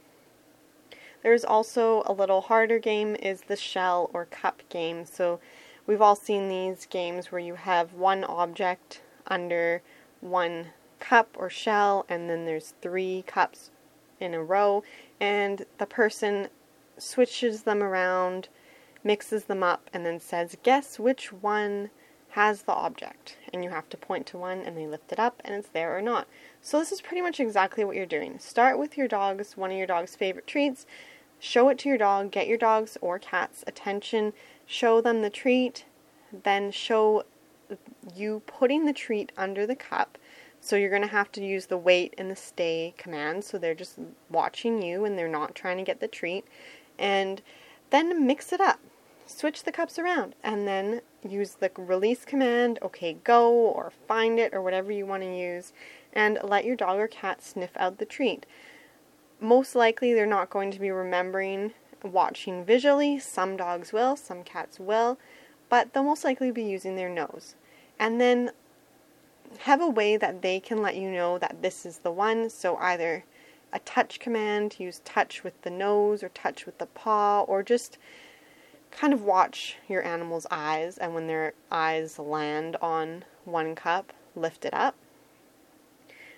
There's 1.23 1.45
also 1.45 2.03
a 2.07 2.13
little 2.13 2.43
harder 2.43 2.79
game 2.79 3.17
is 3.17 3.43
the 3.43 3.57
shell 3.57 4.09
or 4.13 4.25
cup 4.25 4.63
game. 4.69 5.05
So 5.05 5.41
We've 5.89 6.03
all 6.03 6.17
seen 6.17 6.51
these 6.51 6.85
games 6.85 7.33
where 7.33 7.41
you 7.41 7.55
have 7.55 7.95
one 7.95 8.23
object 8.23 9.01
under 9.27 9.81
one 10.21 10.67
cup 11.01 11.35
or 11.39 11.49
shell, 11.49 12.05
and 12.11 12.29
then 12.29 12.45
there's 12.45 12.75
three 12.83 13.25
cups 13.27 13.71
in 14.21 14.35
a 14.35 14.45
row, 14.45 14.85
and 15.19 15.65
the 15.79 15.87
person 15.87 16.49
switches 16.99 17.63
them 17.63 17.83
around, 17.83 18.51
mixes 19.03 19.45
them 19.45 19.63
up, 19.63 19.89
and 19.91 20.05
then 20.05 20.21
says, 20.21 20.59
Guess 20.63 20.99
which 20.99 21.33
one 21.33 21.89
has 22.39 22.63
the 22.63 22.73
object. 22.73 23.37
And 23.53 23.65
you 23.65 23.71
have 23.71 23.89
to 23.91 23.97
point 23.97 24.27
to 24.29 24.39
one, 24.39 24.61
and 24.61 24.77
they 24.77 24.87
lift 24.87 25.13
it 25.13 25.19
up, 25.19 25.43
and 25.45 25.55
it's 25.55 25.69
there 25.69 25.97
or 25.97 26.03
not. 26.03 26.29
So, 26.63 26.79
this 26.79 26.93
is 26.93 27.01
pretty 27.01 27.23
much 27.23 27.41
exactly 27.41 27.85
what 27.85 27.97
you're 27.97 28.07
doing. 28.07 28.39
Start 28.39 28.79
with 28.79 28.97
your 28.97 29.09
dog's, 29.09 29.57
one 29.57 29.71
of 29.71 29.77
your 29.77 29.87
dog's 29.87 30.15
favorite 30.15 30.47
treats, 30.47 30.87
show 31.41 31.69
it 31.69 31.79
to 31.79 31.89
your 31.89 31.99
dog, 31.99 32.31
get 32.31 32.47
your 32.47 32.59
dog's 32.59 32.97
or 33.01 33.19
cat's 33.19 33.65
attention 33.67 34.33
show 34.69 35.01
them 35.01 35.23
the 35.23 35.31
treat, 35.31 35.87
then 36.45 36.71
show 36.71 37.25
you 38.15 38.43
putting 38.47 38.85
the 38.85 38.93
treat 38.93 39.33
under 39.37 39.67
the 39.67 39.75
cup. 39.75 40.19
So 40.61 40.77
you're 40.77 40.91
going 40.91 41.03
to 41.03 41.09
have 41.09 41.33
to 41.33 41.45
use 41.45 41.67
the 41.67 41.79
wait 41.79 42.15
and 42.19 42.31
the 42.31 42.37
stay 42.37 42.95
commands. 42.99 43.47
So 43.47 43.59
they're 43.59 43.75
just 43.75 43.99
watching 44.29 44.83
you 44.83 45.05
and 45.05 45.19
they're 45.19 45.27
not 45.27 45.55
trying 45.55 45.79
to 45.79 45.85
get 45.85 46.01
the 46.01 46.09
treat. 46.09 46.45
And 46.99 47.41
then 47.91 48.27
mix 48.27 48.53
it 48.53 48.61
up. 48.61 48.79
Switch 49.29 49.65
the 49.65 49.73
cups 49.73 49.99
around 49.99 50.35
and 50.43 50.67
then 50.67 51.01
use 51.29 51.57
the 51.61 51.71
release 51.77 52.25
command, 52.25 52.79
okay, 52.83 53.19
go, 53.25 53.53
or 53.53 53.93
find 54.07 54.39
it, 54.39 54.55
or 54.55 54.63
whatever 54.63 54.91
you 54.91 55.07
want 55.07 55.23
to 55.23 55.37
use, 55.37 55.73
and 56.13 56.39
let 56.43 56.65
your 56.65 56.77
dog 56.77 56.99
or 56.99 57.09
cat 57.09 57.43
sniff 57.43 57.71
out 57.77 57.99
the 57.99 58.05
treat. 58.05 58.47
Most 59.41 59.75
likely, 59.75 60.15
they're 60.15 60.27
not 60.27 60.51
going 60.51 60.71
to 60.71 60.81
be 60.81 60.91
remembering 60.91 61.73
watching 62.03 62.65
visually. 62.65 63.19
Some 63.19 63.57
dogs 63.57 63.93
will, 63.93 64.17
some 64.17 64.43
cats 64.43 64.81
will, 64.81 65.19
but 65.69 65.93
they'll 65.93 66.03
most 66.03 66.25
likely 66.25 66.51
be 66.51 66.65
using 66.65 66.97
their 66.97 67.11
nose. 67.11 67.55
And 67.99 68.21
then 68.21 68.53
have 69.61 69.81
a 69.81 69.89
way 69.89 70.17
that 70.17 70.43
they 70.43 70.61
can 70.61 70.83
let 70.83 70.97
you 70.97 71.11
know 71.11 71.39
that 71.39 71.63
this 71.63 71.87
is 71.87 71.99
the 71.99 72.11
one. 72.11 72.51
So 72.51 72.77
either 72.77 73.25
a 73.73 73.79
touch 73.81 74.21
command, 74.21 74.77
use 74.79 75.01
touch 75.05 75.45
with 75.45 75.61
the 75.63 75.71
nose 75.71 76.23
or 76.23 76.31
touch 76.31 76.67
with 76.67 76.79
the 76.79 76.87
paw, 76.87 77.43
or 77.43 77.63
just 77.63 77.99
kind 78.91 79.13
of 79.13 79.23
watch 79.23 79.77
your 79.89 80.05
animal's 80.05 80.47
eyes. 80.51 80.99
And 80.99 81.15
when 81.15 81.27
their 81.27 81.55
eyes 81.71 82.19
land 82.19 82.77
on 82.81 83.25
one 83.45 83.75
cup, 83.75 84.13
lift 84.35 84.65
it 84.65 84.75
up. 84.75 84.95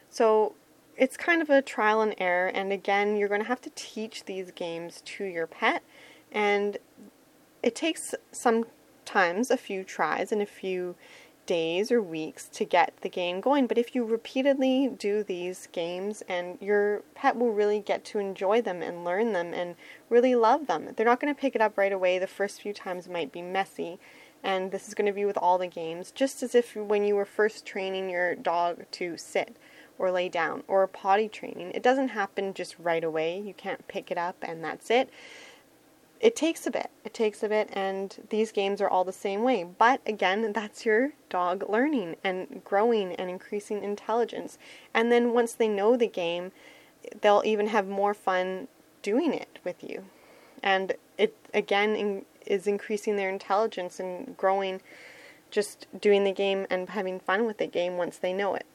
So 0.08 0.54
it's 0.96 1.16
kind 1.16 1.40
of 1.40 1.50
a 1.50 1.62
trial 1.62 2.00
and 2.00 2.14
error. 2.18 2.48
And 2.48 2.72
again, 2.72 3.16
you're 3.16 3.28
going 3.28 3.42
to 3.42 3.48
have 3.48 3.62
to 3.62 3.70
teach 3.74 4.24
these 4.24 4.50
games 4.50 5.02
to 5.04 5.24
your 5.24 5.46
pet. 5.46 5.82
And 6.32 6.78
it 7.62 7.74
takes 7.74 8.14
sometimes 8.32 9.50
a 9.50 9.56
few 9.56 9.84
tries 9.84 10.32
and 10.32 10.42
a 10.42 10.46
few 10.46 10.96
days 11.46 11.90
or 11.90 12.00
weeks 12.00 12.46
to 12.48 12.64
get 12.64 12.94
the 13.00 13.08
game 13.08 13.40
going. 13.40 13.66
But 13.66 13.78
if 13.78 13.94
you 13.94 14.04
repeatedly 14.04 14.88
do 14.88 15.22
these 15.22 15.68
games, 15.72 16.22
and 16.28 16.58
your 16.60 17.02
pet 17.14 17.36
will 17.36 17.52
really 17.52 17.80
get 17.80 18.04
to 18.06 18.18
enjoy 18.18 18.62
them 18.62 18.82
and 18.82 19.04
learn 19.04 19.32
them 19.32 19.52
and 19.52 19.74
really 20.08 20.34
love 20.34 20.66
them. 20.66 20.90
They're 20.96 21.06
not 21.06 21.20
going 21.20 21.34
to 21.34 21.40
pick 21.40 21.54
it 21.54 21.60
up 21.60 21.76
right 21.76 21.92
away. 21.92 22.18
The 22.18 22.26
first 22.26 22.62
few 22.62 22.72
times 22.72 23.08
might 23.08 23.32
be 23.32 23.42
messy. 23.42 23.98
And 24.42 24.70
this 24.70 24.88
is 24.88 24.94
going 24.94 25.06
to 25.06 25.12
be 25.12 25.26
with 25.26 25.36
all 25.36 25.58
the 25.58 25.66
games, 25.66 26.10
just 26.10 26.42
as 26.42 26.54
if 26.54 26.74
when 26.74 27.04
you 27.04 27.14
were 27.14 27.26
first 27.26 27.66
training 27.66 28.08
your 28.08 28.34
dog 28.34 28.86
to 28.92 29.18
sit 29.18 29.56
or 29.98 30.10
lay 30.10 30.30
down 30.30 30.62
or 30.66 30.86
potty 30.86 31.28
training. 31.28 31.72
It 31.74 31.82
doesn't 31.82 32.08
happen 32.08 32.54
just 32.54 32.78
right 32.78 33.04
away. 33.04 33.38
You 33.38 33.52
can't 33.52 33.86
pick 33.86 34.10
it 34.10 34.16
up 34.16 34.36
and 34.40 34.64
that's 34.64 34.90
it 34.90 35.10
it 36.20 36.36
takes 36.36 36.66
a 36.66 36.70
bit. 36.70 36.90
It 37.04 37.14
takes 37.14 37.42
a 37.42 37.48
bit, 37.48 37.70
and 37.72 38.14
these 38.28 38.52
games 38.52 38.80
are 38.82 38.88
all 38.88 39.04
the 39.04 39.12
same 39.12 39.42
way. 39.42 39.64
But 39.64 40.02
again, 40.06 40.52
that's 40.52 40.84
your 40.84 41.12
dog 41.30 41.68
learning 41.68 42.16
and 42.22 42.62
growing 42.62 43.14
and 43.14 43.30
increasing 43.30 43.82
intelligence. 43.82 44.58
And 44.92 45.10
then 45.10 45.32
once 45.32 45.54
they 45.54 45.68
know 45.68 45.96
the 45.96 46.06
game, 46.06 46.52
they'll 47.22 47.42
even 47.46 47.68
have 47.68 47.88
more 47.88 48.12
fun 48.12 48.68
doing 49.02 49.32
it 49.32 49.58
with 49.64 49.82
you. 49.82 50.04
And 50.62 50.92
it 51.16 51.34
again 51.54 51.96
in, 51.96 52.26
is 52.44 52.66
increasing 52.66 53.16
their 53.16 53.30
intelligence 53.30 53.98
and 53.98 54.36
growing 54.36 54.82
just 55.50 55.86
doing 55.98 56.24
the 56.24 56.32
game 56.32 56.66
and 56.70 56.90
having 56.90 57.18
fun 57.18 57.46
with 57.46 57.58
the 57.58 57.66
game 57.66 57.96
once 57.96 58.18
they 58.18 58.32
know 58.32 58.54
it. 58.54 58.66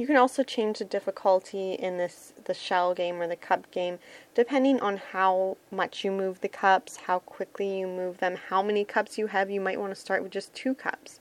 You 0.00 0.06
can 0.06 0.16
also 0.16 0.42
change 0.42 0.78
the 0.78 0.86
difficulty 0.86 1.74
in 1.74 1.98
this 1.98 2.32
the 2.46 2.54
shell 2.54 2.94
game 2.94 3.20
or 3.20 3.26
the 3.26 3.36
cup 3.36 3.70
game 3.70 3.98
depending 4.34 4.80
on 4.80 4.96
how 4.96 5.58
much 5.70 6.06
you 6.06 6.10
move 6.10 6.40
the 6.40 6.48
cups, 6.48 6.96
how 6.96 7.18
quickly 7.18 7.80
you 7.80 7.86
move 7.86 8.16
them, 8.16 8.36
how 8.48 8.62
many 8.62 8.82
cups 8.82 9.18
you 9.18 9.26
have. 9.26 9.50
You 9.50 9.60
might 9.60 9.78
want 9.78 9.94
to 9.94 10.00
start 10.00 10.22
with 10.22 10.32
just 10.32 10.54
two 10.54 10.72
cups. 10.72 11.20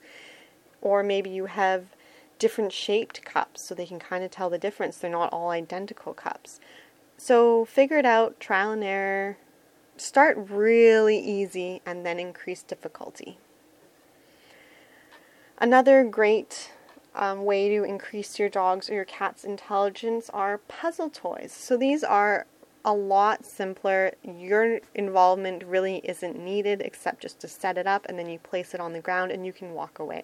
Or 0.82 1.04
maybe 1.04 1.30
you 1.30 1.48
have 1.48 1.88
different 2.38 2.72
shaped 2.72 3.26
cups 3.26 3.62
so 3.64 3.76
they 3.76 3.86
can 3.86 4.00
kind 4.00 4.24
of 4.24 4.32
tell 4.32 4.50
the 4.50 4.58
difference. 4.58 4.96
They're 4.96 5.12
not 5.12 5.34
all 5.34 5.50
identical 5.50 6.14
cups. 6.14 6.62
So 7.18 7.66
figure 7.66 7.98
it 7.98 8.06
out, 8.06 8.40
trial 8.40 8.72
and 8.72 8.82
error. 8.82 9.36
Start 9.98 10.38
really 10.38 11.20
easy 11.20 11.82
and 11.86 12.06
then 12.06 12.18
increase 12.18 12.64
difficulty. 12.64 13.40
Another 15.58 16.06
great 16.06 16.72
um, 17.20 17.44
way 17.44 17.68
to 17.68 17.84
increase 17.84 18.40
your 18.40 18.48
dog's 18.48 18.90
or 18.90 18.94
your 18.94 19.06
cat's 19.06 19.44
intelligence 19.44 20.30
are 20.34 20.58
puzzle 20.58 21.10
toys. 21.10 21.52
So 21.52 21.76
these 21.76 22.02
are 22.02 22.48
a 22.86 22.94
lot 22.94 23.46
simpler. 23.46 24.14
Your 24.24 24.80
involvement 24.96 25.64
really 25.66 25.98
isn't 26.06 26.40
needed 26.40 26.82
except 26.82 27.22
just 27.22 27.42
to 27.42 27.48
set 27.50 27.78
it 27.78 27.86
up 27.86 28.06
and 28.08 28.18
then 28.18 28.30
you 28.30 28.40
place 28.40 28.74
it 28.74 28.80
on 28.80 28.94
the 28.94 29.02
ground 29.02 29.32
and 29.32 29.46
you 29.46 29.52
can 29.52 29.74
walk 29.74 30.00
away. 30.00 30.24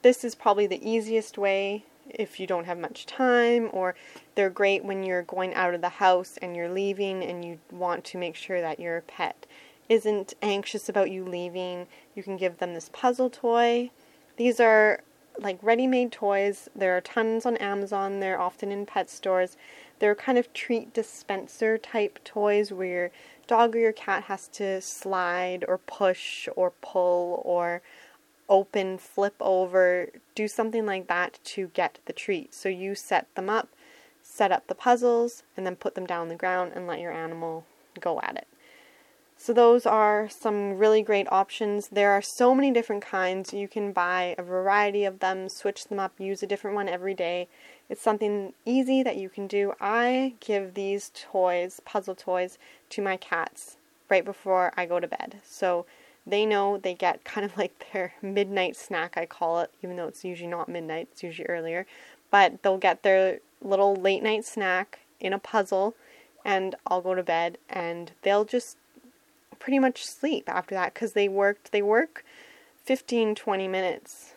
This 0.00 0.24
is 0.24 0.34
probably 0.34 0.66
the 0.66 0.90
easiest 0.90 1.36
way 1.36 1.84
if 2.08 2.40
you 2.40 2.46
don't 2.46 2.64
have 2.64 2.78
much 2.78 3.06
time, 3.06 3.68
or 3.72 3.94
they're 4.34 4.50
great 4.50 4.84
when 4.84 5.04
you're 5.04 5.22
going 5.22 5.54
out 5.54 5.74
of 5.74 5.82
the 5.82 5.88
house 5.88 6.38
and 6.40 6.56
you're 6.56 6.72
leaving 6.72 7.22
and 7.22 7.44
you 7.44 7.58
want 7.70 8.02
to 8.06 8.18
make 8.18 8.34
sure 8.34 8.60
that 8.62 8.80
your 8.80 9.02
pet 9.02 9.46
isn't 9.88 10.32
anxious 10.40 10.88
about 10.88 11.10
you 11.10 11.22
leaving. 11.22 11.86
You 12.16 12.22
can 12.22 12.38
give 12.38 12.58
them 12.58 12.72
this 12.72 12.90
puzzle 12.92 13.30
toy 13.30 13.90
these 14.36 14.60
are 14.60 15.02
like 15.38 15.58
ready 15.62 15.86
made 15.86 16.12
toys. 16.12 16.68
There 16.74 16.96
are 16.96 17.00
tons 17.00 17.46
on 17.46 17.56
Amazon, 17.56 18.20
they're 18.20 18.40
often 18.40 18.70
in 18.70 18.86
pet 18.86 19.10
stores. 19.10 19.56
They're 19.98 20.14
kind 20.14 20.36
of 20.38 20.52
treat 20.52 20.92
dispenser 20.92 21.78
type 21.78 22.18
toys 22.24 22.72
where 22.72 22.88
your 22.88 23.10
dog 23.46 23.76
or 23.76 23.78
your 23.78 23.92
cat 23.92 24.24
has 24.24 24.48
to 24.48 24.80
slide 24.80 25.64
or 25.68 25.78
push 25.78 26.48
or 26.56 26.72
pull 26.80 27.40
or 27.44 27.82
open, 28.48 28.98
flip 28.98 29.34
over, 29.40 30.08
do 30.34 30.48
something 30.48 30.84
like 30.84 31.06
that 31.06 31.38
to 31.44 31.68
get 31.68 31.98
the 32.06 32.12
treat. 32.12 32.52
So 32.52 32.68
you 32.68 32.94
set 32.94 33.32
them 33.34 33.48
up, 33.48 33.68
set 34.22 34.52
up 34.52 34.66
the 34.66 34.74
puzzles, 34.74 35.42
and 35.56 35.64
then 35.64 35.76
put 35.76 35.94
them 35.94 36.06
down 36.06 36.22
on 36.22 36.28
the 36.28 36.34
ground 36.34 36.72
and 36.74 36.86
let 36.86 37.00
your 37.00 37.12
animal 37.12 37.64
go 38.00 38.20
at 38.20 38.36
it. 38.36 38.46
So 39.42 39.52
those 39.52 39.86
are 39.86 40.28
some 40.28 40.78
really 40.78 41.02
great 41.02 41.26
options. 41.32 41.88
There 41.88 42.12
are 42.12 42.22
so 42.22 42.54
many 42.54 42.70
different 42.70 43.02
kinds. 43.04 43.52
You 43.52 43.66
can 43.66 43.90
buy 43.90 44.36
a 44.38 44.42
variety 44.44 45.04
of 45.04 45.18
them, 45.18 45.48
switch 45.48 45.86
them 45.86 45.98
up, 45.98 46.12
use 46.20 46.44
a 46.44 46.46
different 46.46 46.76
one 46.76 46.88
every 46.88 47.12
day. 47.12 47.48
It's 47.88 48.00
something 48.00 48.52
easy 48.64 49.02
that 49.02 49.16
you 49.16 49.28
can 49.28 49.48
do. 49.48 49.72
I 49.80 50.34
give 50.38 50.74
these 50.74 51.10
toys, 51.12 51.80
puzzle 51.84 52.14
toys, 52.14 52.56
to 52.90 53.02
my 53.02 53.16
cats 53.16 53.78
right 54.08 54.24
before 54.24 54.72
I 54.76 54.86
go 54.86 55.00
to 55.00 55.08
bed. 55.08 55.40
So 55.42 55.86
they 56.24 56.46
know 56.46 56.78
they 56.78 56.94
get 56.94 57.24
kind 57.24 57.44
of 57.44 57.58
like 57.58 57.86
their 57.92 58.14
midnight 58.22 58.76
snack, 58.76 59.14
I 59.16 59.26
call 59.26 59.58
it, 59.58 59.72
even 59.82 59.96
though 59.96 60.06
it's 60.06 60.24
usually 60.24 60.50
not 60.50 60.68
midnight, 60.68 61.08
it's 61.10 61.24
usually 61.24 61.48
earlier. 61.48 61.84
But 62.30 62.62
they'll 62.62 62.78
get 62.78 63.02
their 63.02 63.40
little 63.60 63.96
late 63.96 64.22
night 64.22 64.44
snack 64.44 65.00
in 65.18 65.32
a 65.32 65.40
puzzle, 65.40 65.96
and 66.44 66.76
I'll 66.86 67.00
go 67.00 67.16
to 67.16 67.24
bed, 67.24 67.58
and 67.68 68.12
they'll 68.22 68.44
just 68.44 68.76
pretty 69.62 69.78
much 69.78 70.04
sleep 70.04 70.48
after 70.48 70.74
that 70.74 70.92
because 70.92 71.12
they 71.12 71.28
worked 71.28 71.70
they 71.70 71.80
work 71.80 72.24
15 72.84 73.36
20 73.36 73.68
minutes. 73.68 74.34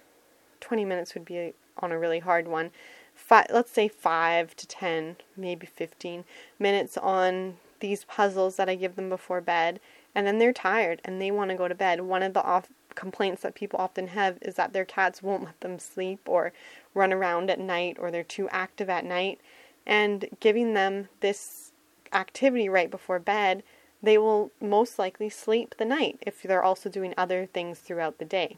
20 0.62 0.86
minutes 0.86 1.16
would 1.16 1.26
be 1.26 1.54
on 1.80 1.92
a 1.92 1.98
really 1.98 2.20
hard 2.20 2.48
one. 2.48 2.70
Five, 3.16 3.48
let's 3.52 3.72
say 3.72 3.88
5 3.88 4.56
to 4.56 4.68
10 4.68 5.16
maybe 5.36 5.66
15 5.66 6.26
minutes 6.60 6.96
on 6.98 7.58
these 7.80 8.04
puzzles 8.04 8.56
that 8.58 8.70
I 8.70 8.76
give 8.76 8.96
them 8.96 9.10
before 9.10 9.42
bed 9.42 9.80
and 10.14 10.28
then 10.28 10.38
they're 10.38 10.54
tired 10.54 11.02
and 11.04 11.20
they 11.20 11.32
want 11.32 11.50
to 11.50 11.58
go 11.58 11.68
to 11.68 11.74
bed. 11.74 12.02
One 12.02 12.22
of 12.22 12.36
the 12.36 12.44
off 12.44 12.68
complaints 12.94 13.42
that 13.42 13.56
people 13.56 13.80
often 13.80 14.10
have 14.10 14.38
is 14.44 14.54
that 14.56 14.74
their 14.74 14.86
cats 14.86 15.24
won't 15.24 15.46
let 15.46 15.60
them 15.62 15.80
sleep 15.80 16.20
or 16.28 16.54
run 16.94 17.12
around 17.12 17.50
at 17.50 17.60
night 17.60 17.98
or 18.00 18.12
they're 18.12 18.24
too 18.24 18.48
active 18.50 18.92
at 18.92 19.04
night 19.04 19.42
and 19.88 20.30
giving 20.40 20.76
them 20.76 21.10
this 21.22 21.72
activity 22.14 22.70
right 22.70 22.92
before 22.92 23.18
bed 23.18 23.64
they 24.06 24.18
will 24.20 24.52
most 24.62 25.00
likely 25.00 25.30
sleep 25.30 25.76
the 25.78 25.86
night 25.86 26.20
if 26.22 26.44
they're 26.44 26.64
also 26.64 26.90
doing 26.90 27.14
other 27.18 27.48
things 27.48 27.80
throughout 27.80 28.20
the 28.20 28.26
day. 28.26 28.58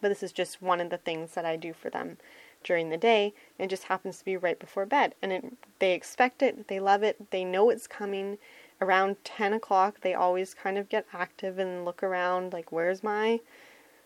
But 0.00 0.08
this 0.08 0.22
is 0.22 0.32
just 0.32 0.62
one 0.62 0.80
of 0.80 0.90
the 0.90 0.96
things 0.96 1.34
that 1.34 1.44
I 1.44 1.56
do 1.56 1.72
for 1.72 1.90
them 1.90 2.18
during 2.62 2.88
the 2.88 2.96
day. 2.96 3.34
It 3.58 3.68
just 3.68 3.84
happens 3.84 4.18
to 4.18 4.24
be 4.24 4.36
right 4.36 4.58
before 4.58 4.86
bed. 4.86 5.14
And 5.20 5.32
it, 5.32 5.44
they 5.80 5.92
expect 5.92 6.40
it, 6.40 6.68
they 6.68 6.78
love 6.78 7.02
it, 7.02 7.30
they 7.32 7.44
know 7.44 7.68
it's 7.68 7.88
coming. 7.88 8.38
Around 8.80 9.16
10 9.24 9.52
o'clock, 9.52 10.00
they 10.02 10.14
always 10.14 10.54
kind 10.54 10.78
of 10.78 10.88
get 10.88 11.04
active 11.12 11.58
and 11.58 11.84
look 11.84 12.02
around 12.02 12.52
like, 12.52 12.70
where's 12.70 13.02
my, 13.02 13.40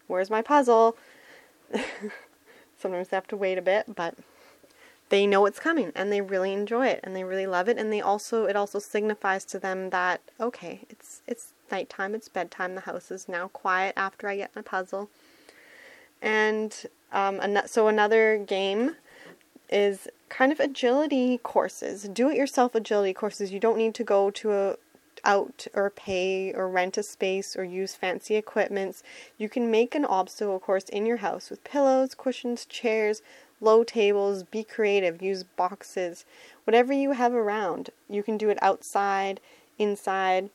where's 0.06 0.30
my 0.30 0.40
puzzle? 0.40 0.96
Sometimes 2.78 3.08
they 3.08 3.16
have 3.16 3.28
to 3.28 3.36
wait 3.36 3.58
a 3.58 3.62
bit, 3.62 3.94
but 3.94 4.16
they 5.08 5.26
know 5.26 5.46
it's 5.46 5.58
coming 5.58 5.92
and 5.94 6.10
they 6.10 6.20
really 6.20 6.52
enjoy 6.52 6.86
it 6.86 7.00
and 7.02 7.14
they 7.14 7.24
really 7.24 7.46
love 7.46 7.68
it 7.68 7.78
and 7.78 7.92
they 7.92 8.00
also 8.00 8.46
it 8.46 8.56
also 8.56 8.78
signifies 8.78 9.44
to 9.44 9.58
them 9.58 9.90
that 9.90 10.20
okay 10.40 10.80
it's 10.88 11.22
it's 11.26 11.52
nighttime 11.70 12.14
it's 12.14 12.28
bedtime 12.28 12.74
the 12.74 12.82
house 12.82 13.10
is 13.10 13.28
now 13.28 13.48
quiet 13.48 13.92
after 13.96 14.28
i 14.28 14.36
get 14.36 14.54
my 14.56 14.62
puzzle. 14.62 15.10
And 16.22 16.74
um, 17.12 17.38
an- 17.40 17.66
so 17.68 17.88
another 17.88 18.38
game 18.38 18.96
is 19.68 20.08
kind 20.28 20.52
of 20.52 20.60
agility 20.60 21.38
courses 21.42 22.08
do 22.08 22.30
it 22.30 22.36
yourself 22.36 22.74
agility 22.74 23.12
courses. 23.12 23.52
You 23.52 23.60
don't 23.60 23.78
need 23.78 23.94
to 23.96 24.04
go 24.04 24.30
to 24.30 24.52
a 24.52 24.76
out 25.24 25.66
or 25.74 25.90
pay 25.90 26.52
or 26.52 26.68
rent 26.68 26.98
a 26.98 27.02
space 27.02 27.56
or 27.56 27.64
use 27.64 27.94
fancy 27.94 28.36
equipments. 28.36 29.02
You 29.38 29.48
can 29.48 29.70
make 29.70 29.94
an 29.94 30.04
obstacle 30.04 30.58
course 30.60 30.84
in 30.84 31.06
your 31.06 31.18
house 31.18 31.50
with 31.50 31.64
pillows 31.64 32.14
cushions 32.14 32.66
chairs 32.66 33.22
low 33.64 33.82
tables, 33.84 34.42
be 34.42 34.62
creative, 34.62 35.22
use 35.22 35.42
boxes, 35.42 36.24
whatever 36.64 36.92
you 36.92 37.12
have 37.12 37.32
around. 37.32 37.90
You 38.08 38.22
can 38.22 38.36
do 38.38 38.50
it 38.50 38.58
outside, 38.62 39.40
inside. 39.78 40.50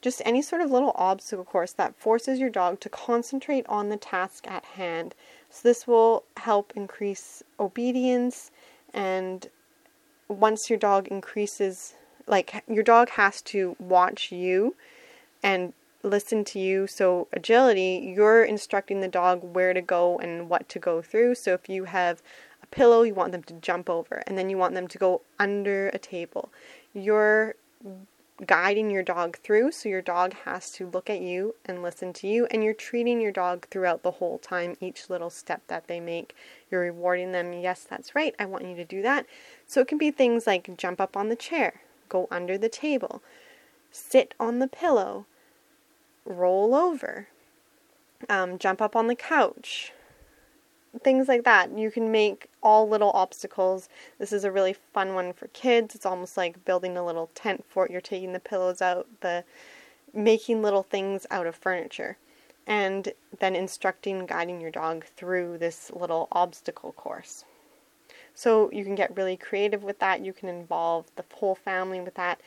just 0.00 0.22
any 0.24 0.40
sort 0.40 0.62
of 0.62 0.70
little 0.70 0.92
obstacle 0.94 1.44
course 1.44 1.72
that 1.72 1.94
forces 1.96 2.38
your 2.40 2.48
dog 2.48 2.80
to 2.80 2.88
concentrate 2.88 3.66
on 3.68 3.90
the 3.90 3.98
task 3.98 4.46
at 4.48 4.64
hand. 4.64 5.14
So, 5.50 5.68
this 5.68 5.86
will 5.86 6.24
help 6.38 6.72
increase 6.74 7.42
obedience. 7.58 8.50
And 8.94 9.48
once 10.28 10.70
your 10.70 10.78
dog 10.78 11.08
increases, 11.08 11.94
like 12.26 12.64
your 12.66 12.82
dog 12.82 13.10
has 13.10 13.42
to 13.42 13.76
watch 13.78 14.32
you 14.32 14.74
and 15.42 15.72
listen 16.02 16.44
to 16.44 16.58
you. 16.58 16.86
So, 16.86 17.28
agility, 17.32 18.12
you're 18.16 18.44
instructing 18.44 19.00
the 19.00 19.08
dog 19.08 19.42
where 19.42 19.74
to 19.74 19.80
go 19.80 20.18
and 20.18 20.48
what 20.48 20.68
to 20.70 20.78
go 20.78 21.02
through. 21.02 21.34
So, 21.36 21.52
if 21.54 21.68
you 21.68 21.84
have 21.84 22.22
a 22.62 22.66
pillow, 22.66 23.02
you 23.02 23.14
want 23.14 23.32
them 23.32 23.42
to 23.44 23.54
jump 23.54 23.88
over, 23.90 24.22
and 24.26 24.36
then 24.36 24.50
you 24.50 24.58
want 24.58 24.74
them 24.74 24.88
to 24.88 24.98
go 24.98 25.22
under 25.38 25.88
a 25.88 25.98
table. 25.98 26.50
You're 26.92 27.54
guiding 28.46 28.90
your 28.90 29.02
dog 29.02 29.36
through. 29.38 29.72
So 29.72 29.88
your 29.88 30.02
dog 30.02 30.34
has 30.44 30.70
to 30.72 30.86
look 30.86 31.10
at 31.10 31.20
you 31.20 31.54
and 31.64 31.82
listen 31.82 32.12
to 32.14 32.26
you, 32.26 32.46
and 32.46 32.64
you're 32.64 32.74
treating 32.74 33.20
your 33.20 33.32
dog 33.32 33.66
throughout 33.68 34.02
the 34.02 34.12
whole 34.12 34.38
time, 34.38 34.76
each 34.80 35.10
little 35.10 35.30
step 35.30 35.62
that 35.66 35.86
they 35.86 36.00
make. 36.00 36.34
You're 36.70 36.80
rewarding 36.80 37.32
them. 37.32 37.52
Yes, 37.52 37.86
that's 37.88 38.14
right. 38.14 38.34
I 38.38 38.46
want 38.46 38.64
you 38.64 38.74
to 38.76 38.84
do 38.84 39.02
that. 39.02 39.26
So 39.66 39.80
it 39.80 39.88
can 39.88 39.98
be 39.98 40.10
things 40.10 40.46
like 40.46 40.76
jump 40.76 41.00
up 41.00 41.16
on 41.16 41.28
the 41.28 41.36
chair, 41.36 41.82
go 42.08 42.28
under 42.30 42.56
the 42.56 42.68
table, 42.68 43.22
sit 43.90 44.34
on 44.40 44.58
the 44.58 44.68
pillow, 44.68 45.26
roll 46.24 46.74
over, 46.74 47.28
um, 48.28 48.58
jump 48.58 48.80
up 48.80 48.94
on 48.94 49.06
the 49.06 49.14
couch, 49.14 49.92
things 51.02 51.28
like 51.28 51.44
that. 51.44 51.76
You 51.76 51.90
can 51.90 52.10
make 52.10 52.48
all 52.62 52.88
little 52.88 53.10
obstacles. 53.12 53.88
This 54.18 54.32
is 54.32 54.44
a 54.44 54.52
really 54.52 54.74
fun 54.92 55.14
one 55.14 55.32
for 55.32 55.48
kids. 55.48 55.94
It's 55.94 56.06
almost 56.06 56.36
like 56.36 56.64
building 56.64 56.96
a 56.96 57.04
little 57.04 57.30
tent 57.34 57.64
fort. 57.68 57.90
You're 57.90 58.00
taking 58.00 58.32
the 58.32 58.40
pillows 58.40 58.82
out, 58.82 59.06
the 59.20 59.44
making 60.12 60.62
little 60.62 60.82
things 60.82 61.26
out 61.30 61.46
of 61.46 61.54
furniture, 61.54 62.16
and 62.66 63.12
then 63.38 63.54
instructing, 63.54 64.26
guiding 64.26 64.60
your 64.60 64.70
dog 64.70 65.04
through 65.04 65.58
this 65.58 65.90
little 65.94 66.28
obstacle 66.32 66.92
course. 66.92 67.44
So 68.34 68.70
you 68.72 68.84
can 68.84 68.94
get 68.94 69.16
really 69.16 69.36
creative 69.36 69.82
with 69.82 69.98
that. 69.98 70.24
You 70.24 70.32
can 70.32 70.48
involve 70.48 71.06
the 71.16 71.24
whole 71.34 71.54
family 71.54 72.00
with 72.00 72.14
that. 72.14 72.40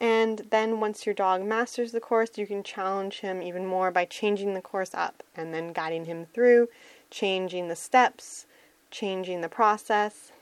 And 0.00 0.46
then 0.50 0.80
once 0.80 1.06
your 1.06 1.14
dog 1.14 1.44
masters 1.44 1.92
the 1.92 2.00
course, 2.00 2.38
you 2.38 2.46
can 2.46 2.62
challenge 2.62 3.20
him 3.20 3.42
even 3.42 3.66
more 3.66 3.90
by 3.90 4.04
changing 4.04 4.54
the 4.54 4.60
course 4.60 4.94
up 4.94 5.22
and 5.34 5.52
then 5.52 5.72
guiding 5.72 6.04
him 6.04 6.26
through 6.32 6.68
changing 7.10 7.68
the 7.68 7.76
steps, 7.76 8.46
changing 8.90 9.40
the 9.40 9.48
process. 9.48 10.32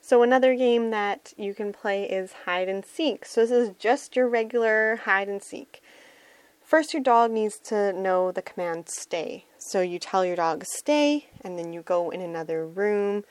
So, 0.00 0.22
another 0.22 0.54
game 0.54 0.90
that 0.90 1.32
you 1.36 1.54
can 1.54 1.72
play 1.72 2.04
is 2.04 2.32
hide 2.44 2.68
and 2.68 2.84
seek. 2.84 3.24
So, 3.24 3.40
this 3.40 3.50
is 3.50 3.70
just 3.78 4.16
your 4.16 4.28
regular 4.28 4.96
hide 5.04 5.28
and 5.28 5.42
seek. 5.42 5.82
First, 6.62 6.92
your 6.92 7.02
dog 7.02 7.30
needs 7.30 7.58
to 7.64 7.92
know 7.92 8.30
the 8.30 8.42
command 8.42 8.88
stay. 8.88 9.46
So, 9.56 9.80
you 9.80 9.98
tell 9.98 10.24
your 10.24 10.36
dog 10.36 10.64
stay, 10.66 11.28
and 11.40 11.58
then 11.58 11.72
you 11.72 11.80
go 11.80 12.10
in 12.10 12.20
another 12.20 12.66
room, 12.66 13.24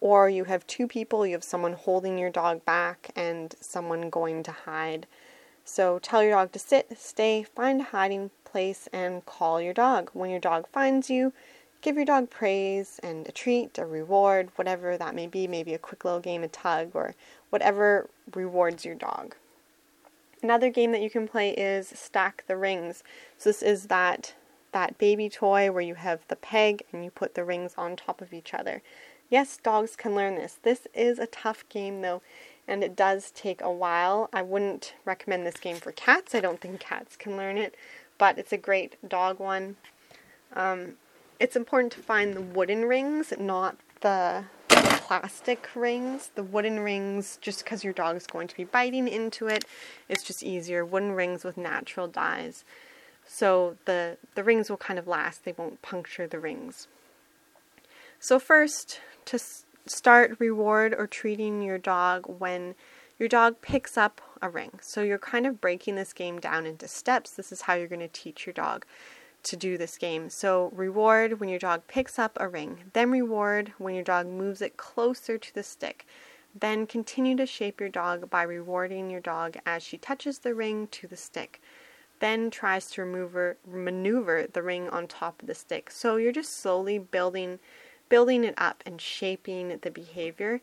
or 0.00 0.28
you 0.28 0.44
have 0.44 0.66
two 0.66 0.86
people, 0.86 1.26
you 1.26 1.34
have 1.34 1.44
someone 1.44 1.74
holding 1.74 2.18
your 2.18 2.30
dog 2.30 2.64
back 2.64 3.10
and 3.14 3.54
someone 3.60 4.10
going 4.10 4.42
to 4.44 4.52
hide. 4.52 5.06
So, 5.64 5.98
tell 5.98 6.22
your 6.22 6.32
dog 6.32 6.52
to 6.52 6.58
sit, 6.58 6.98
stay, 6.98 7.42
find 7.42 7.80
a 7.80 7.84
hiding 7.84 8.30
place 8.44 8.88
and 8.92 9.24
call 9.26 9.60
your 9.60 9.74
dog. 9.74 10.10
When 10.14 10.30
your 10.30 10.40
dog 10.40 10.66
finds 10.68 11.10
you, 11.10 11.32
give 11.82 11.96
your 11.96 12.04
dog 12.04 12.30
praise 12.30 12.98
and 13.02 13.28
a 13.28 13.32
treat, 13.32 13.78
a 13.78 13.86
reward, 13.86 14.50
whatever 14.56 14.96
that 14.96 15.14
may 15.14 15.26
be, 15.26 15.46
maybe 15.46 15.74
a 15.74 15.78
quick 15.78 16.04
little 16.04 16.20
game 16.20 16.42
of 16.42 16.52
tug 16.52 16.90
or 16.94 17.14
whatever 17.50 18.08
rewards 18.34 18.84
your 18.84 18.94
dog. 18.94 19.36
Another 20.42 20.70
game 20.70 20.92
that 20.92 21.02
you 21.02 21.10
can 21.10 21.28
play 21.28 21.50
is 21.50 21.88
stack 21.88 22.44
the 22.46 22.56
rings. 22.56 23.04
So 23.36 23.50
this 23.50 23.62
is 23.62 23.86
that 23.86 24.34
that 24.72 24.98
baby 24.98 25.28
toy 25.28 25.70
where 25.70 25.82
you 25.82 25.94
have 25.94 26.20
the 26.28 26.36
peg 26.36 26.82
and 26.92 27.04
you 27.04 27.10
put 27.10 27.34
the 27.34 27.44
rings 27.44 27.74
on 27.76 27.96
top 27.96 28.20
of 28.20 28.32
each 28.32 28.54
other. 28.54 28.82
Yes, 29.30 29.56
dogs 29.56 29.96
can 29.96 30.14
learn 30.14 30.34
this. 30.34 30.58
This 30.62 30.86
is 30.92 31.18
a 31.18 31.26
tough 31.26 31.64
game 31.68 32.02
though, 32.02 32.20
and 32.68 32.84
it 32.84 32.94
does 32.94 33.30
take 33.30 33.62
a 33.62 33.70
while. 33.70 34.28
I 34.32 34.42
wouldn't 34.42 34.94
recommend 35.04 35.46
this 35.46 35.56
game 35.56 35.76
for 35.76 35.92
cats. 35.92 36.34
I 36.34 36.40
don't 36.40 36.60
think 36.60 36.80
cats 36.80 37.16
can 37.16 37.36
learn 37.36 37.56
it 37.56 37.74
but 38.20 38.38
it's 38.38 38.52
a 38.52 38.58
great 38.58 38.96
dog 39.08 39.40
one. 39.40 39.76
Um, 40.52 40.92
it's 41.40 41.56
important 41.56 41.90
to 41.94 42.00
find 42.00 42.34
the 42.34 42.42
wooden 42.42 42.84
rings, 42.84 43.32
not 43.40 43.76
the, 44.02 44.44
plastic 44.68 45.68
rings. 45.74 46.30
The 46.34 46.42
wooden 46.42 46.80
rings, 46.80 47.38
just 47.40 47.64
because 47.64 47.82
your 47.82 47.94
dog 47.94 48.16
is 48.16 48.26
going 48.26 48.46
to 48.46 48.56
be 48.56 48.64
biting 48.64 49.08
into 49.08 49.48
it, 49.48 49.64
it's 50.08 50.22
just 50.22 50.42
easier. 50.42 50.84
Wooden 50.84 51.12
rings 51.12 51.42
with 51.42 51.56
natural 51.56 52.06
dyes. 52.06 52.62
So 53.26 53.78
the, 53.86 54.18
the 54.34 54.44
rings 54.44 54.68
will 54.68 54.76
kind 54.76 54.98
of 54.98 55.08
last, 55.08 55.44
they 55.44 55.52
won't 55.52 55.80
puncture 55.80 56.26
the 56.26 56.38
rings. 56.38 56.88
So, 58.20 58.38
first, 58.38 59.00
to 59.24 59.38
start 59.86 60.36
reward 60.38 60.94
or 60.96 61.06
treating 61.06 61.62
your 61.62 61.78
dog 61.78 62.26
when 62.26 62.74
your 63.18 63.28
dog 63.28 63.60
picks 63.62 63.96
up 63.98 64.20
a 64.42 64.48
ring. 64.48 64.78
So 64.82 65.02
you're 65.02 65.18
kind 65.18 65.46
of 65.46 65.60
breaking 65.60 65.96
this 65.96 66.12
game 66.12 66.38
down 66.38 66.66
into 66.66 66.86
steps. 66.86 67.32
This 67.32 67.50
is 67.50 67.62
how 67.62 67.74
you're 67.74 67.88
going 67.88 68.00
to 68.00 68.08
teach 68.08 68.46
your 68.46 68.52
dog 68.52 68.84
to 69.44 69.56
do 69.56 69.78
this 69.78 69.96
game. 69.96 70.28
So 70.28 70.70
reward 70.74 71.40
when 71.40 71.48
your 71.48 71.58
dog 71.58 71.82
picks 71.88 72.18
up 72.18 72.36
a 72.38 72.48
ring, 72.48 72.90
then 72.92 73.10
reward 73.10 73.72
when 73.78 73.94
your 73.94 74.04
dog 74.04 74.26
moves 74.26 74.60
it 74.60 74.76
closer 74.76 75.38
to 75.38 75.54
the 75.54 75.62
stick. 75.62 76.06
Then 76.58 76.86
continue 76.86 77.36
to 77.36 77.46
shape 77.46 77.80
your 77.80 77.88
dog 77.88 78.28
by 78.28 78.42
rewarding 78.42 79.10
your 79.10 79.20
dog 79.20 79.56
as 79.64 79.82
she 79.82 79.96
touches 79.98 80.38
the 80.38 80.54
ring 80.54 80.88
to 80.88 81.06
the 81.06 81.16
stick. 81.16 81.62
Then 82.18 82.50
tries 82.50 82.90
to 82.92 83.02
remove 83.02 83.56
maneuver 83.66 84.46
the 84.52 84.62
ring 84.62 84.90
on 84.90 85.06
top 85.06 85.40
of 85.40 85.48
the 85.48 85.54
stick. 85.54 85.90
So 85.90 86.16
you're 86.16 86.32
just 86.32 86.60
slowly 86.60 86.98
building 86.98 87.60
building 88.10 88.44
it 88.44 88.54
up 88.58 88.82
and 88.84 89.00
shaping 89.00 89.78
the 89.80 89.90
behavior 89.90 90.60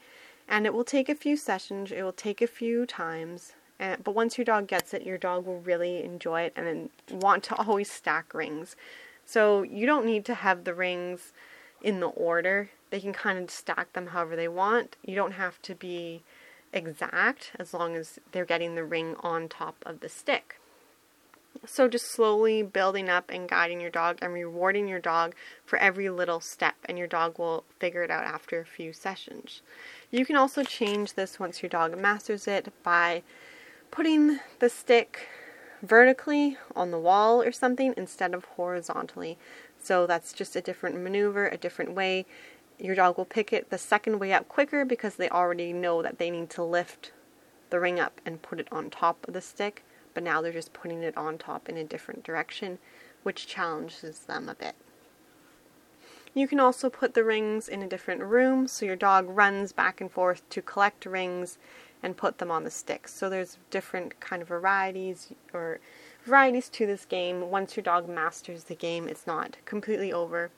and 0.48 0.66
it 0.66 0.74
will 0.74 0.84
take 0.84 1.10
a 1.10 1.16
few 1.16 1.36
sessions, 1.36 1.92
it 1.92 2.04
will 2.04 2.14
take 2.14 2.42
a 2.42 2.48
few 2.48 2.86
times. 2.86 3.54
And, 3.80 4.04
but 4.04 4.16
once 4.16 4.38
your 4.38 4.46
dog 4.46 4.68
gets 4.68 4.94
it, 4.94 5.04
your 5.04 5.18
dog 5.18 5.46
will 5.46 5.60
really 5.60 6.04
enjoy 6.04 6.42
it 6.42 6.54
and 6.56 6.90
want 7.12 7.44
to 7.46 7.56
always 7.56 7.92
stack 7.92 8.34
rings. 8.34 8.76
So 9.26 9.64
you 9.64 9.86
don't 9.86 10.06
need 10.06 10.24
to 10.26 10.36
have 10.36 10.64
the 10.64 10.74
rings 10.74 11.34
in 11.82 12.00
the 12.00 12.08
order. 12.08 12.70
They 12.90 13.02
can 13.02 13.12
kind 13.12 13.38
of 13.38 13.52
stack 13.52 13.92
them 13.94 14.08
however 14.08 14.36
they 14.36 14.48
want. 14.48 14.96
You 15.04 15.16
don't 15.16 15.34
have 15.34 15.62
to 15.64 15.76
be 15.76 16.24
exact 16.72 17.52
as 17.60 17.74
long 17.74 17.96
as 17.96 18.20
they're 18.32 18.46
getting 18.46 18.76
the 18.76 18.86
ring 18.86 19.16
on 19.20 19.50
top 19.50 19.76
of 19.86 20.00
the 20.00 20.10
stick. 20.10 20.60
So 21.66 21.88
just 21.88 22.12
slowly 22.12 22.62
building 22.62 23.10
up 23.10 23.30
and 23.30 23.50
guiding 23.50 23.82
your 23.82 23.90
dog 23.90 24.20
and 24.22 24.34
rewarding 24.34 24.88
your 24.88 25.00
dog 25.00 25.36
for 25.66 25.78
every 25.80 26.10
little 26.10 26.40
step, 26.40 26.76
and 26.86 26.98
your 26.98 27.08
dog 27.08 27.40
will 27.40 27.64
figure 27.80 28.04
it 28.04 28.12
out 28.12 28.24
after 28.24 28.60
a 28.60 28.66
few 28.66 28.94
sessions. 28.94 29.62
You 30.12 30.26
can 30.26 30.36
also 30.36 30.64
change 30.64 31.14
this 31.14 31.40
once 31.40 31.62
your 31.62 31.70
dog 31.70 31.98
masters 31.98 32.48
it 32.48 32.72
by 32.84 33.24
putting 33.92 34.40
the 34.60 34.70
stick 34.70 35.28
vertically 35.82 36.58
on 36.76 36.92
the 36.92 37.00
wall 37.00 37.42
or 37.42 37.52
something 37.52 37.94
instead 37.98 38.34
of 38.34 38.46
horizontally. 38.46 39.38
So 39.82 40.08
that's 40.08 40.34
just 40.34 40.56
a 40.56 40.62
different 40.62 41.02
maneuver, 41.02 41.48
a 41.48 41.58
different 41.58 41.94
way. 41.94 42.26
Your 42.80 42.96
dog 42.96 43.18
will 43.18 43.26
pick 43.26 43.54
it 43.54 43.70
the 43.70 43.78
second 43.78 44.20
way 44.20 44.34
up 44.34 44.48
quicker 44.48 44.86
because 44.86 45.16
they 45.16 45.30
already 45.30 45.74
know 45.74 46.02
that 46.02 46.18
they 46.18 46.30
need 46.30 46.50
to 46.52 46.64
lift 46.64 47.12
the 47.70 47.80
ring 47.80 48.00
up 48.00 48.22
and 48.26 48.42
put 48.42 48.60
it 48.60 48.68
on 48.72 48.90
top 48.90 49.28
of 49.28 49.34
the 49.34 49.42
stick, 49.42 49.84
but 50.18 50.24
now 50.24 50.42
they're 50.42 50.52
just 50.52 50.74
putting 50.74 51.04
it 51.04 51.16
on 51.16 51.38
top 51.38 51.70
in 51.70 51.78
a 51.78 51.84
different 51.84 52.24
direction, 52.24 52.80
which 53.22 53.46
challenges 53.46 54.22
them 54.22 54.50
a 54.50 54.56
bit. 54.56 54.74
You 56.34 56.48
can 56.48 56.60
also 56.60 56.90
put 56.90 57.14
the 57.14 57.24
rings 57.24 57.70
in 57.70 57.84
a 57.84 57.88
different 57.88 58.24
room 58.24 58.68
so 58.68 58.84
your 58.88 58.96
dog 58.96 59.28
runs 59.30 59.74
back 59.74 60.02
and 60.02 60.12
forth 60.12 60.42
to 60.50 60.64
collect 60.64 61.06
rings 61.06 61.60
and 62.02 62.18
put 62.18 62.40
them 62.40 62.50
on 62.50 62.64
the 62.64 62.72
sticks. 62.72 63.14
So 63.14 63.30
there's 63.30 63.60
different 63.70 64.20
kind 64.20 64.42
of 64.42 64.48
varieties 64.48 65.34
or 65.54 65.82
varieties 66.26 66.68
to 66.70 66.88
this 66.88 67.06
game. 67.06 67.52
Once 67.52 67.78
your 67.78 67.84
dog 67.84 68.10
masters 68.10 68.64
the 68.64 68.74
game, 68.74 69.08
it's 69.08 69.28
not 69.28 69.58
completely 69.66 70.12
over. 70.12 70.50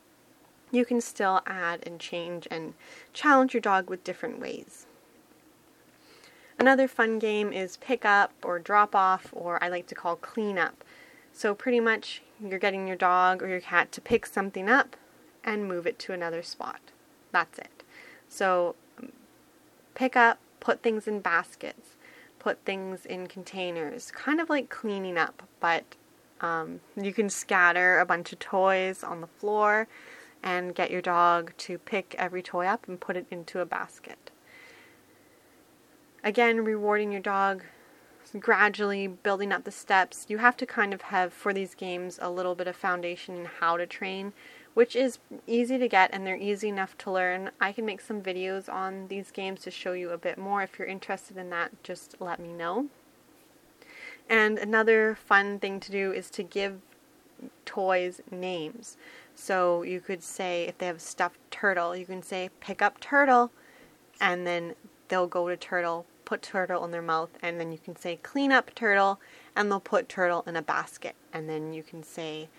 You 0.72 0.86
can 0.86 1.02
still 1.02 1.41
add 1.45 1.86
and 1.86 2.00
change 2.00 2.48
and 2.50 2.76
challenge 3.12 3.54
your 3.54 3.60
dog 3.60 3.89
with 3.89 4.06
different 4.06 4.39
ways. 4.39 4.86
Another 6.60 6.88
fun 6.88 7.19
game 7.19 7.54
is 7.54 7.78
pick 7.78 8.04
up 8.06 8.34
or 8.43 8.60
drop 8.60 8.93
off, 8.93 9.30
or 9.32 9.63
I 9.63 9.69
like 9.69 9.88
to 9.88 9.95
call 9.95 10.17
clean 10.17 10.58
up. 10.58 10.84
So, 11.32 11.56
pretty 11.56 11.80
much, 11.80 12.22
you're 12.45 12.60
getting 12.60 12.86
your 12.88 12.98
dog 12.98 13.41
or 13.41 13.48
your 13.48 13.62
cat 13.62 13.91
to 13.93 14.02
pick 14.02 14.26
something 14.26 14.69
up 14.69 14.95
and 15.43 15.67
move 15.67 15.88
it 15.88 15.98
to 16.00 16.13
another 16.13 16.43
spot. 16.43 16.80
That's 17.32 17.58
it. 17.60 17.84
So 18.28 18.76
pick 19.95 20.15
up, 20.15 20.39
put 20.60 20.82
things 20.82 21.08
in 21.08 21.19
baskets, 21.19 21.95
put 22.38 22.63
things 22.65 23.06
in 23.06 23.28
containers, 23.28 24.12
kind 24.12 24.39
of 24.39 24.50
like 24.50 24.69
cleaning 24.69 25.17
up, 25.17 25.43
but 25.60 25.84
um, 26.41 26.80
you 26.95 27.12
can 27.12 27.30
scatter 27.30 28.00
a 28.00 28.06
bunch 28.06 28.32
of 28.32 28.39
toys 28.39 29.04
on 29.04 29.22
the 29.22 29.28
floor 29.28 29.88
and 30.41 30.74
get 30.74 30.91
your 30.91 31.02
dog 31.02 31.54
to 31.58 31.78
pick 31.78 32.15
every 32.17 32.41
toy 32.41 32.65
up 32.65 32.88
and 32.88 33.00
put 33.00 33.17
it 33.17 33.26
into 33.30 33.60
a 33.60 33.65
basket. 33.65 34.28
Again, 36.23 36.63
rewarding 36.63 37.12
your 37.12 37.21
dog 37.21 37.63
gradually 38.38 39.08
building 39.08 39.51
up 39.51 39.63
the 39.63 39.71
steps. 39.71 40.25
You 40.27 40.38
have 40.38 40.58
to 40.58 40.65
kind 40.65 40.93
of 40.93 41.03
have 41.03 41.34
for 41.34 41.53
these 41.53 41.73
games 41.73 42.19
a 42.21 42.29
little 42.29 42.55
bit 42.55 42.67
of 42.67 42.75
foundation 42.75 43.36
in 43.36 43.45
how 43.45 43.77
to 43.77 43.88
train, 43.88 44.34
which 44.73 44.95
is 44.95 45.19
easy 45.47 45.77
to 45.77 45.88
get 45.88 46.12
and 46.13 46.25
they're 46.25 46.38
easy 46.38 46.69
enough 46.69 46.97
to 46.99 47.12
learn. 47.12 47.51
I 47.60 47.71
can 47.71 47.86
make 47.86 48.01
some 48.01 48.21
videos 48.21 48.71
on 48.71 49.08
these 49.08 49.32
games 49.32 49.62
to 49.62 49.71
show 49.71 49.93
you 49.93 50.12
a 50.12 50.17
bit 50.17 50.38
more. 50.38 50.62
If 50.62 50.77
you're 50.77 50.88
interested 50.88 51.38
in 51.38 51.49
that, 51.49 51.84
just 51.84 52.17
let 52.19 52.39
me 52.39 52.53
know. 52.53 52.88
And 54.29 54.60
another 54.60 55.15
fun 55.15 55.60
thing 55.60 55.79
to 55.79 55.91
do 55.91 56.12
is 56.12 56.29
to 56.32 56.43
give 56.43 56.82
toys 57.65 58.21
names. 58.29 58.95
So 59.34 59.82
you 59.82 60.01
could 60.01 60.21
say, 60.21 60.65
if 60.65 60.77
they 60.77 60.86
have 60.86 60.97
a 60.97 60.99
stuffed 60.99 61.39
turtle, 61.49 61.95
you 61.95 62.05
can 62.05 62.21
say, 62.21 62.49
pick 62.60 62.82
up 62.82 62.99
turtle, 62.99 63.51
and 64.21 64.45
then 64.45 64.75
they'll 65.10 65.28
go 65.28 65.50
to 65.50 65.58
turtle, 65.58 66.06
put 66.26 66.41
turtle 66.41 66.86
in 66.86 66.91
their 66.91 67.02
mouth, 67.02 67.30
and 67.41 67.60
then 67.60 67.72
you 67.72 67.78
can 67.78 67.95
say, 67.95 68.17
clean 68.24 68.52
up 68.52 68.74
turtle, 68.74 69.19
and 69.56 69.69
they'll 69.69 69.80
put 69.80 70.08
turtle 70.08 70.43
in 70.48 70.56
a 70.56 70.62
basket. 70.62 71.15
And 71.34 71.50
then 71.50 71.74
you 71.74 71.84
can 71.84 72.04
say, 72.04 72.50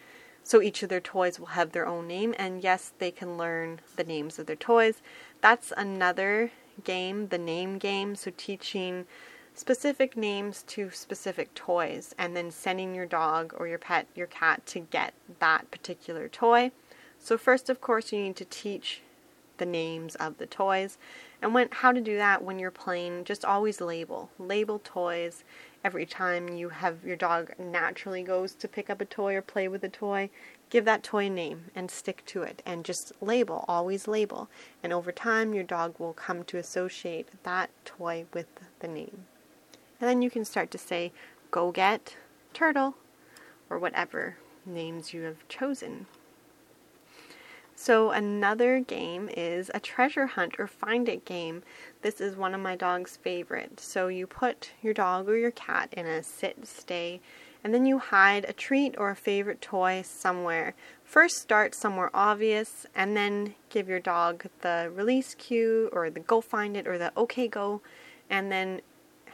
so 0.45 0.61
each 0.61 0.83
of 0.83 0.89
their 0.89 1.01
toys 1.01 1.39
will 1.39 1.47
have 1.49 1.73
their 1.73 1.87
own 1.87 2.07
name, 2.07 2.35
and 2.39 2.63
yes, 2.63 2.93
they 2.99 3.11
can 3.11 3.39
learn 3.39 3.81
the 3.97 4.05
names 4.05 4.39
of 4.39 4.47
their 4.47 4.57
toys. 4.57 5.03
That's 5.41 5.73
another 5.77 6.51
game, 6.85 7.29
the 7.29 7.39
name 7.39 7.79
game. 7.79 8.15
So 8.17 8.33
teaching 8.37 9.07
specific 9.55 10.17
names 10.17 10.63
to 10.63 10.91
specific 10.91 11.55
toys 11.55 12.15
and 12.19 12.37
then 12.37 12.51
sending 12.51 12.95
your 12.95 13.07
dog 13.07 13.55
or 13.57 13.67
your 13.69 13.79
pet, 13.79 14.07
your 14.15 14.27
cat, 14.27 14.65
to 14.67 14.81
get 14.81 15.13
that 15.39 15.71
particular 15.71 16.29
toy. 16.29 16.71
So, 17.19 17.37
first, 17.37 17.69
of 17.69 17.81
course, 17.83 18.13
you 18.13 18.23
need 18.23 18.37
to 18.37 18.47
teach 18.47 19.03
the 19.61 19.67
names 19.67 20.17
of 20.17 20.39
the 20.39 20.47
toys. 20.47 20.99
And 21.41 21.55
when 21.55 21.69
how 21.71 21.93
to 21.93 22.01
do 22.01 22.17
that 22.17 22.43
when 22.43 22.59
you're 22.59 22.73
playing, 22.73 23.23
just 23.23 23.45
always 23.45 23.81
label. 23.81 24.29
Label 24.41 24.81
toys 24.83 25.45
every 25.85 26.05
time 26.05 26.49
you 26.49 26.71
have 26.71 27.05
your 27.05 27.15
dog 27.15 27.53
naturally 27.57 28.25
goes 28.25 28.55
to 28.57 28.67
pick 28.67 28.91
up 28.91 29.01
a 29.01 29.05
toy 29.05 29.37
or 29.37 29.43
play 29.43 29.69
with 29.69 29.85
a 29.85 29.89
toy. 29.89 30.29
Give 30.69 30.85
that 30.85 31.05
toy 31.05 31.27
a 31.27 31.31
name 31.31 31.67
and 31.77 31.89
stick 31.91 32.25
to 32.27 32.43
it 32.43 32.63
and 32.67 32.85
just 32.85 33.13
label, 33.21 33.65
always 33.69 34.09
label. 34.09 34.49
And 34.83 34.93
over 34.93 35.13
time 35.13 35.55
your 35.55 35.65
dog 35.65 35.95
will 36.01 36.13
come 36.13 36.43
to 36.45 36.59
associate 36.59 37.29
that 37.45 37.71
toy 37.85 38.25
with 38.35 38.49
the 38.81 38.89
name. 38.89 39.27
And 40.01 40.09
then 40.09 40.23
you 40.23 40.31
can 40.31 40.45
start 40.45 40.73
to 40.73 40.79
say, 40.79 41.13
go 41.53 41.71
get 41.71 42.17
turtle, 42.53 42.97
or 43.71 43.79
whatever 43.79 44.37
names 44.67 45.15
you 45.15 45.23
have 45.23 45.47
chosen. 45.49 46.07
So, 47.83 48.11
another 48.11 48.81
game 48.81 49.31
is 49.35 49.71
a 49.73 49.81
treasure 49.81 50.27
hunt 50.27 50.57
or 50.59 50.67
find 50.67 51.09
it 51.09 51.25
game. 51.25 51.63
This 52.03 52.21
is 52.21 52.37
one 52.37 52.55
of 52.55 52.61
my 52.61 52.77
dog's 52.77 53.17
favorites. 53.17 53.91
So, 53.91 54.09
you 54.09 54.27
put 54.27 54.73
your 54.83 54.93
dog 54.93 55.31
or 55.31 55.39
your 55.39 55.51
cat 55.51 55.89
in 55.93 56.05
a 56.05 56.23
sit 56.23 56.67
stay, 56.67 57.23
and 57.65 57.73
then 57.73 57.87
you 57.87 57.99
hide 57.99 58.45
a 58.45 58.53
treat 58.53 58.97
or 58.99 59.09
a 59.09 59.17
favorite 59.17 59.63
toy 59.63 60.03
somewhere. 60.05 60.75
First, 61.05 61.37
start 61.37 61.75
somewhere 61.75 62.11
obvious, 62.13 62.85
and 62.95 63.17
then 63.17 63.55
give 63.71 63.89
your 63.89 63.99
dog 63.99 64.45
the 64.61 64.93
release 64.95 65.35
cue 65.35 65.89
or 65.91 66.11
the 66.11 66.21
go 66.21 66.43
find 66.43 66.77
it 66.77 66.87
or 66.87 66.99
the 66.99 67.13
okay 67.17 67.49
go, 67.49 67.81
and 68.29 68.53
then 68.53 68.83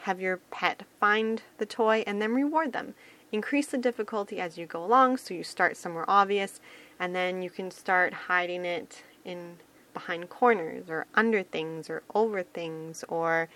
have 0.03 0.21
your 0.21 0.37
pet 0.53 0.85
find 1.01 1.43
the 1.59 1.67
toy 1.67 2.05
and 2.07 2.23
then 2.23 2.33
reward 2.33 2.73
them. 2.73 2.95
Increase 3.33 3.67
the 3.67 3.77
difficulty 3.77 4.39
as 4.39 4.57
you 4.57 4.67
go 4.67 4.85
along, 4.85 5.17
so 5.17 5.35
you 5.35 5.43
start 5.43 5.77
somewhere 5.77 6.09
obvious, 6.09 6.61
and 6.99 7.15
then 7.15 7.43
you 7.43 7.51
can 7.51 7.71
start 7.71 8.13
hiding 8.13 8.65
it 8.65 9.03
in 9.25 9.57
behind 9.93 10.29
corners 10.29 10.85
or 10.89 11.07
under 11.15 11.43
things 11.43 11.89
or 11.89 12.03
over 12.15 12.43
things 12.43 13.05
or 13.09 13.49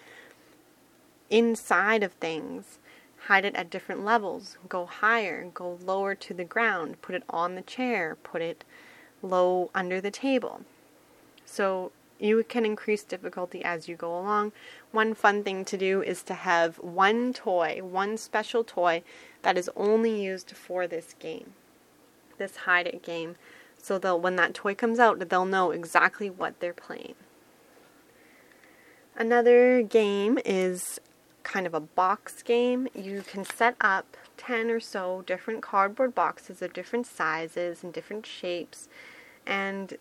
inside 1.28 2.02
of 2.02 2.12
things. 2.14 2.78
Hide 3.26 3.44
it 3.44 3.54
at 3.54 3.70
different 3.70 4.04
levels. 4.04 4.56
Go 4.68 4.86
higher, 4.86 5.50
go 5.52 5.78
lower 5.84 6.14
to 6.14 6.32
the 6.32 6.44
ground, 6.44 7.02
put 7.02 7.14
it 7.14 7.22
on 7.28 7.54
the 7.54 7.62
chair, 7.62 8.16
put 8.22 8.40
it 8.40 8.64
low 9.22 9.70
under 9.74 10.00
the 10.00 10.10
table. 10.10 10.62
So 11.44 11.92
you 12.18 12.44
can 12.44 12.64
increase 12.64 13.02
difficulty 13.02 13.64
as 13.64 13.88
you 13.88 13.96
go 13.96 14.18
along. 14.18 14.52
One 14.92 15.14
fun 15.14 15.42
thing 15.42 15.64
to 15.66 15.76
do 15.76 16.02
is 16.02 16.22
to 16.24 16.34
have 16.34 16.76
one 16.76 17.32
toy, 17.32 17.80
one 17.82 18.16
special 18.18 18.62
toy 18.62 19.02
that 19.42 19.56
is 19.56 19.70
only 19.74 20.22
used 20.22 20.50
for 20.52 20.86
this 20.86 21.14
game, 21.18 21.54
this 22.40 22.56
hide 22.56 22.88
it 22.88 23.04
game. 23.04 23.36
So 23.80 23.96
they'll 23.96 24.20
when 24.20 24.34
that 24.36 24.52
toy 24.52 24.74
comes 24.74 24.98
out, 24.98 25.28
they'll 25.28 25.44
know 25.44 25.70
exactly 25.70 26.28
what 26.28 26.58
they're 26.58 26.74
playing. 26.74 27.14
Another 29.16 29.82
game 29.82 30.40
is 30.44 30.98
kind 31.44 31.66
of 31.66 31.74
a 31.74 31.80
box 31.80 32.42
game. 32.42 32.88
You 32.94 33.22
can 33.22 33.44
set 33.44 33.76
up 33.80 34.16
10 34.36 34.70
or 34.70 34.80
so 34.80 35.22
different 35.26 35.62
cardboard 35.62 36.14
boxes 36.14 36.60
of 36.62 36.72
different 36.72 37.06
sizes 37.06 37.84
and 37.84 37.92
different 37.92 38.26
shapes 38.26 38.88
and 39.46 39.96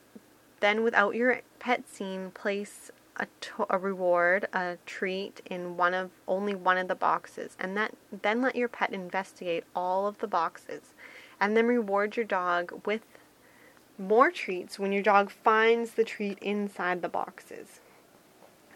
then, 0.59 0.83
without 0.83 1.15
your 1.15 1.41
pet 1.59 1.89
scene, 1.89 2.31
place 2.31 2.91
a, 3.17 3.27
to- 3.41 3.65
a 3.69 3.77
reward, 3.77 4.47
a 4.53 4.77
treat 4.85 5.41
in 5.49 5.77
one 5.77 5.93
of 5.93 6.11
only 6.27 6.55
one 6.55 6.77
of 6.77 6.87
the 6.87 6.95
boxes, 6.95 7.55
and 7.59 7.75
that 7.77 7.93
then 8.21 8.41
let 8.41 8.55
your 8.55 8.67
pet 8.67 8.91
investigate 8.91 9.63
all 9.75 10.07
of 10.07 10.19
the 10.19 10.27
boxes, 10.27 10.93
and 11.39 11.55
then 11.55 11.67
reward 11.67 12.15
your 12.15 12.25
dog 12.25 12.85
with 12.85 13.01
more 13.97 14.31
treats 14.31 14.79
when 14.79 14.91
your 14.91 15.03
dog 15.03 15.29
finds 15.29 15.91
the 15.91 16.03
treat 16.03 16.39
inside 16.39 17.01
the 17.01 17.09
boxes. 17.09 17.81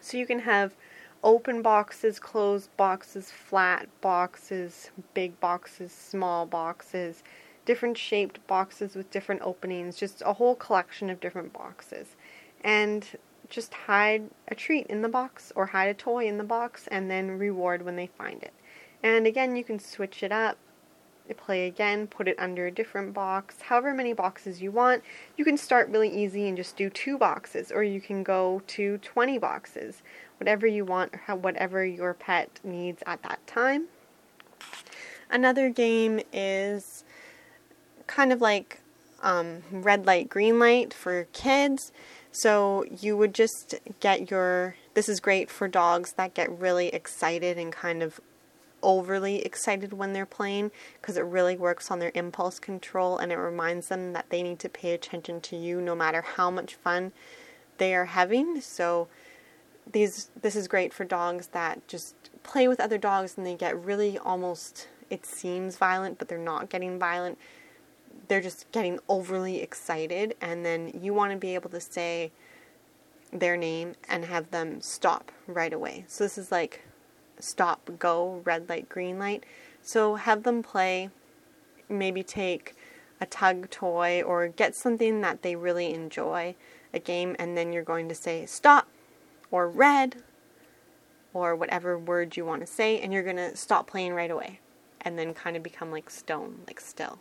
So 0.00 0.18
you 0.18 0.26
can 0.26 0.40
have 0.40 0.74
open 1.22 1.62
boxes, 1.62 2.18
closed 2.18 2.74
boxes, 2.76 3.30
flat 3.30 3.88
boxes, 4.00 4.90
big 5.14 5.40
boxes, 5.40 5.92
small 5.92 6.44
boxes 6.44 7.22
different 7.64 7.96
shaped 7.96 8.44
boxes 8.46 8.94
with 8.94 9.10
different 9.10 9.42
openings, 9.42 9.96
just 9.96 10.22
a 10.24 10.34
whole 10.34 10.54
collection 10.54 11.10
of 11.10 11.20
different 11.20 11.52
boxes. 11.52 12.16
And 12.62 13.06
just 13.48 13.74
hide 13.74 14.30
a 14.48 14.54
treat 14.54 14.86
in 14.86 15.02
the 15.02 15.08
box 15.08 15.52
or 15.54 15.66
hide 15.66 15.88
a 15.88 15.94
toy 15.94 16.26
in 16.26 16.38
the 16.38 16.44
box 16.44 16.86
and 16.88 17.10
then 17.10 17.38
reward 17.38 17.82
when 17.82 17.96
they 17.96 18.06
find 18.06 18.42
it. 18.42 18.54
And 19.02 19.26
again, 19.26 19.54
you 19.54 19.64
can 19.64 19.78
switch 19.78 20.22
it 20.22 20.32
up, 20.32 20.56
play 21.32 21.66
again, 21.66 22.06
put 22.06 22.28
it 22.28 22.38
under 22.38 22.66
a 22.66 22.70
different 22.70 23.14
box, 23.14 23.62
however 23.62 23.94
many 23.94 24.12
boxes 24.12 24.60
you 24.60 24.70
want. 24.70 25.02
You 25.38 25.44
can 25.44 25.56
start 25.56 25.88
really 25.88 26.10
easy 26.10 26.46
and 26.46 26.56
just 26.56 26.76
do 26.76 26.90
two 26.90 27.16
boxes, 27.16 27.72
or 27.72 27.82
you 27.82 28.02
can 28.02 28.22
go 28.22 28.60
to 28.66 28.98
20 28.98 29.38
boxes, 29.38 30.02
whatever 30.38 30.66
you 30.66 30.84
want, 30.84 31.14
or 31.26 31.36
whatever 31.36 31.86
your 31.86 32.12
pet 32.12 32.60
needs 32.62 33.02
at 33.06 33.22
that 33.22 33.46
time. 33.46 33.86
Another 35.30 35.70
game 35.70 36.20
is 36.32 37.04
kind 38.06 38.30
of 38.32 38.42
like 38.42 38.80
um, 39.22 39.62
red 39.72 40.04
light, 40.04 40.28
green 40.28 40.58
light 40.58 40.92
for 40.92 41.24
kids. 41.32 41.90
So 42.30 42.84
you 43.00 43.16
would 43.16 43.34
just 43.34 43.76
get 44.00 44.30
your. 44.30 44.76
This 44.94 45.08
is 45.08 45.20
great 45.20 45.50
for 45.50 45.68
dogs 45.68 46.12
that 46.12 46.34
get 46.34 46.50
really 46.50 46.88
excited 46.88 47.58
and 47.58 47.72
kind 47.72 48.02
of 48.02 48.20
overly 48.84 49.44
excited 49.44 49.92
when 49.92 50.12
they're 50.12 50.26
playing 50.26 50.70
because 51.00 51.16
it 51.16 51.24
really 51.24 51.56
works 51.56 51.90
on 51.90 51.98
their 51.98 52.12
impulse 52.14 52.58
control 52.58 53.18
and 53.18 53.32
it 53.32 53.36
reminds 53.36 53.88
them 53.88 54.12
that 54.12 54.30
they 54.30 54.42
need 54.42 54.58
to 54.60 54.68
pay 54.68 54.92
attention 54.92 55.40
to 55.40 55.56
you 55.56 55.80
no 55.80 55.94
matter 55.94 56.22
how 56.22 56.50
much 56.50 56.74
fun 56.74 57.12
they 57.78 57.94
are 57.94 58.04
having. 58.04 58.60
So 58.60 59.08
these 59.90 60.30
this 60.40 60.54
is 60.54 60.68
great 60.68 60.92
for 60.94 61.04
dogs 61.04 61.48
that 61.48 61.86
just 61.88 62.14
play 62.42 62.68
with 62.68 62.80
other 62.80 62.98
dogs 62.98 63.34
and 63.36 63.46
they 63.46 63.54
get 63.54 63.78
really 63.82 64.18
almost 64.18 64.88
it 65.10 65.26
seems 65.26 65.76
violent 65.76 66.18
but 66.18 66.28
they're 66.28 66.38
not 66.38 66.70
getting 66.70 66.98
violent 66.98 67.38
they're 68.28 68.40
just 68.40 68.70
getting 68.72 68.98
overly 69.08 69.60
excited, 69.60 70.34
and 70.40 70.64
then 70.64 70.92
you 71.00 71.14
want 71.14 71.32
to 71.32 71.38
be 71.38 71.54
able 71.54 71.70
to 71.70 71.80
say 71.80 72.32
their 73.32 73.56
name 73.56 73.94
and 74.08 74.24
have 74.24 74.50
them 74.50 74.80
stop 74.80 75.32
right 75.46 75.72
away. 75.72 76.04
So 76.08 76.24
this 76.24 76.38
is 76.38 76.52
like 76.52 76.82
stop, 77.44 77.90
go, 77.98 78.42
red 78.44 78.68
light, 78.68 78.88
green 78.88 79.18
light. 79.18 79.44
So 79.82 80.14
have 80.16 80.42
them 80.42 80.62
play, 80.62 81.10
maybe 81.88 82.22
take 82.22 82.74
a 83.20 83.26
tug 83.26 83.70
toy 83.70 84.22
or 84.22 84.48
get 84.48 84.74
something 84.74 85.20
that 85.20 85.42
they 85.42 85.56
really 85.56 85.92
enjoy, 85.92 86.54
a 86.92 86.98
game, 86.98 87.36
and 87.38 87.56
then 87.56 87.72
you're 87.72 87.82
going 87.82 88.08
to 88.08 88.14
say 88.14 88.46
stop 88.46 88.88
or 89.50 89.68
red 89.68 90.22
or 91.32 91.54
whatever 91.54 91.98
word 91.98 92.36
you 92.36 92.44
want 92.44 92.60
to 92.60 92.66
say, 92.66 93.00
and 93.00 93.12
you're 93.12 93.22
going 93.22 93.36
to 93.36 93.56
stop 93.56 93.86
playing 93.86 94.14
right 94.14 94.30
away 94.30 94.60
and 95.00 95.18
then 95.18 95.34
kind 95.34 95.56
of 95.56 95.62
become 95.62 95.90
like 95.90 96.08
stone, 96.08 96.60
like 96.66 96.80
still 96.80 97.18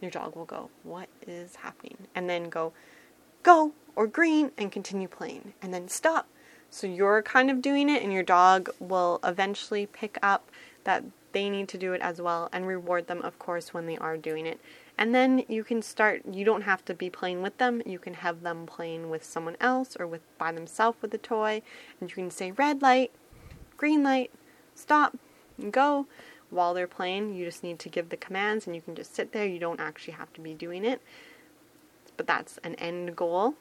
your 0.00 0.10
dog 0.10 0.34
will 0.36 0.44
go, 0.44 0.70
What 0.82 1.08
is 1.26 1.56
happening? 1.56 1.96
And 2.14 2.28
then 2.28 2.48
go, 2.48 2.72
Go 3.42 3.72
or 3.96 4.06
green 4.06 4.52
and 4.58 4.70
continue 4.72 5.08
playing 5.08 5.54
and 5.62 5.72
then 5.72 5.88
stop. 5.88 6.28
So 6.70 6.86
you're 6.86 7.22
kind 7.22 7.50
of 7.50 7.60
doing 7.60 7.88
it, 7.88 8.02
and 8.02 8.12
your 8.12 8.22
dog 8.22 8.70
will 8.78 9.18
eventually 9.24 9.86
pick 9.86 10.18
up 10.22 10.50
that 10.84 11.04
they 11.32 11.50
need 11.50 11.68
to 11.68 11.78
do 11.78 11.92
it 11.92 12.00
as 12.00 12.20
well 12.20 12.48
and 12.52 12.66
reward 12.66 13.06
them, 13.06 13.22
of 13.22 13.38
course, 13.38 13.74
when 13.74 13.86
they 13.86 13.96
are 13.98 14.16
doing 14.16 14.46
it. 14.46 14.60
And 14.96 15.14
then 15.14 15.44
you 15.48 15.64
can 15.64 15.82
start, 15.82 16.22
you 16.30 16.44
don't 16.44 16.62
have 16.62 16.84
to 16.84 16.94
be 16.94 17.08
playing 17.08 17.42
with 17.42 17.56
them. 17.58 17.82
You 17.86 17.98
can 17.98 18.14
have 18.14 18.42
them 18.42 18.66
playing 18.66 19.08
with 19.08 19.24
someone 19.24 19.56
else 19.60 19.96
or 19.98 20.06
with 20.06 20.20
by 20.36 20.52
themselves 20.52 20.98
with 21.00 21.14
a 21.14 21.18
toy. 21.18 21.62
And 22.00 22.10
you 22.10 22.14
can 22.14 22.30
say 22.30 22.50
red 22.50 22.82
light, 22.82 23.10
green 23.76 24.02
light, 24.02 24.30
stop, 24.74 25.16
and 25.56 25.72
go 25.72 26.06
while 26.50 26.74
they're 26.74 26.86
playing. 26.86 27.34
You 27.34 27.46
just 27.46 27.62
need 27.62 27.78
to 27.78 27.88
give 27.88 28.10
the 28.10 28.16
commands 28.16 28.66
and 28.66 28.76
you 28.76 28.82
can 28.82 28.94
just 28.94 29.14
sit 29.14 29.32
there. 29.32 29.46
You 29.46 29.58
don't 29.58 29.80
actually 29.80 30.14
have 30.14 30.32
to 30.34 30.40
be 30.40 30.52
doing 30.52 30.84
it. 30.84 31.00
But 32.16 32.26
that's 32.26 32.58
an 32.58 32.74
end 32.74 33.16
goal. 33.16 33.54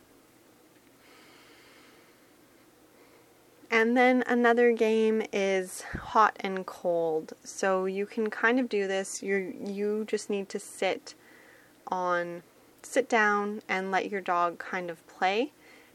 And 3.79 3.95
then 3.95 4.25
another 4.27 4.73
game 4.73 5.23
is 5.31 5.83
hot 5.83 6.35
and 6.41 6.65
cold. 6.65 7.31
So 7.45 7.85
you 7.85 8.05
can 8.05 8.29
kind 8.29 8.59
of 8.59 8.67
do 8.67 8.89
this. 8.89 9.23
You 9.23 9.55
you 9.57 10.03
just 10.05 10.29
need 10.29 10.49
to 10.49 10.59
sit 10.59 11.15
on 11.87 12.43
sit 12.83 13.07
down 13.07 13.61
and 13.69 13.89
let 13.89 14.11
your 14.11 14.19
dog 14.19 14.59
kind 14.59 14.89
of 14.89 15.07
play. 15.07 15.53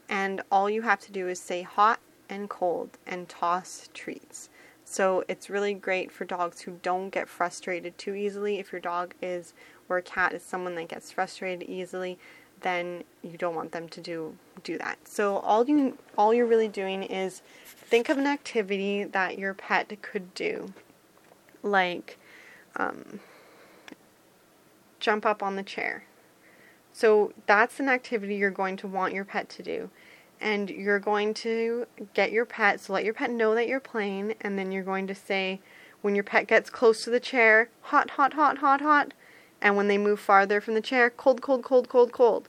And 0.09 0.41
all 0.51 0.67
you 0.67 0.81
have 0.81 0.99
to 1.01 1.11
do 1.11 1.27
is 1.27 1.39
say 1.39 1.61
hot 1.61 1.99
and 2.27 2.49
cold 2.49 2.97
and 3.05 3.29
toss 3.29 3.87
treats. 3.93 4.49
So 4.83 5.23
it's 5.27 5.51
really 5.51 5.75
great 5.75 6.11
for 6.11 6.25
dogs 6.25 6.61
who 6.61 6.79
don't 6.81 7.11
get 7.11 7.29
frustrated 7.29 7.99
too 7.99 8.15
easily. 8.15 8.57
If 8.57 8.71
your 8.71 8.81
dog 8.81 9.13
is 9.21 9.53
or 9.89 9.97
a 9.97 10.01
cat 10.01 10.33
is 10.33 10.41
someone 10.41 10.73
that 10.73 10.87
gets 10.87 11.11
frustrated 11.11 11.69
easily, 11.69 12.17
then 12.65 13.03
you 13.21 13.37
don't 13.37 13.55
want 13.55 13.71
them 13.71 13.87
to 13.89 14.01
do 14.01 14.35
do 14.63 14.77
that. 14.79 14.97
So 15.07 15.37
all 15.37 15.65
you 15.67 15.97
all 16.17 16.33
you're 16.33 16.45
really 16.45 16.67
doing 16.67 17.03
is 17.03 17.41
think 17.65 18.09
of 18.09 18.17
an 18.17 18.25
activity 18.25 19.03
that 19.03 19.37
your 19.37 19.53
pet 19.53 19.95
could 20.01 20.33
do, 20.33 20.73
like 21.61 22.17
um, 22.75 23.19
jump 24.99 25.25
up 25.25 25.43
on 25.43 25.55
the 25.55 25.63
chair. 25.63 26.05
So 26.91 27.33
that's 27.45 27.79
an 27.79 27.89
activity 27.89 28.35
you're 28.35 28.49
going 28.49 28.77
to 28.77 28.87
want 28.87 29.13
your 29.13 29.25
pet 29.25 29.49
to 29.49 29.63
do 29.63 29.89
and 30.41 30.69
you're 30.69 30.99
going 30.99 31.33
to 31.33 31.87
get 32.13 32.31
your 32.31 32.45
pet, 32.45 32.79
so 32.79 32.93
let 32.93 33.03
your 33.05 33.13
pet 33.13 33.31
know 33.31 33.55
that 33.55 33.67
you're 33.67 33.79
playing, 33.79 34.35
and 34.41 34.59
then 34.59 34.71
you're 34.71 34.83
going 34.83 35.07
to 35.07 35.15
say, 35.15 35.61
when 36.01 36.13
your 36.13 36.23
pet 36.23 36.47
gets 36.47 36.69
close 36.69 37.03
to 37.03 37.09
the 37.09 37.19
chair, 37.19 37.69
hot, 37.81 38.11
hot, 38.11 38.33
hot, 38.33 38.59
hot, 38.59 38.81
hot, 38.81 39.13
and 39.65 39.75
when 39.75 39.87
they 39.87 39.97
move 39.97 40.19
farther 40.19 40.61
from 40.61 40.75
the 40.75 40.81
chair, 40.81 41.09
cold, 41.09 41.41
cold, 41.41 41.63
cold, 41.63 41.89
cold, 41.89 42.11
cold. 42.11 42.47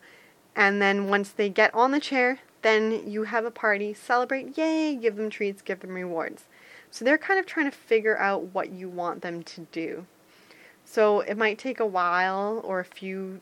And 0.54 0.82
then 0.82 1.08
once 1.08 1.30
they 1.30 1.48
get 1.48 1.74
on 1.74 1.90
the 1.92 1.98
chair, 1.98 2.40
then 2.60 3.08
you 3.10 3.22
have 3.22 3.46
a 3.46 3.50
party, 3.50 3.94
celebrate, 3.94 4.58
yay, 4.58 4.94
give 4.94 5.16
them 5.16 5.30
treats, 5.30 5.62
give 5.62 5.80
them 5.80 5.94
rewards. 5.94 6.44
So 6.90 7.06
they're 7.06 7.16
kind 7.16 7.40
of 7.40 7.46
trying 7.46 7.70
to 7.70 7.76
figure 7.76 8.18
out 8.18 8.52
what 8.52 8.68
you 8.68 8.90
want 8.90 9.22
them 9.22 9.42
to 9.44 9.62
do. 9.72 10.04
So 10.84 11.20
it 11.20 11.38
might 11.38 11.58
take 11.58 11.80
a 11.80 11.86
while 11.86 12.60
or 12.62 12.80
a 12.80 12.84
few 12.84 13.40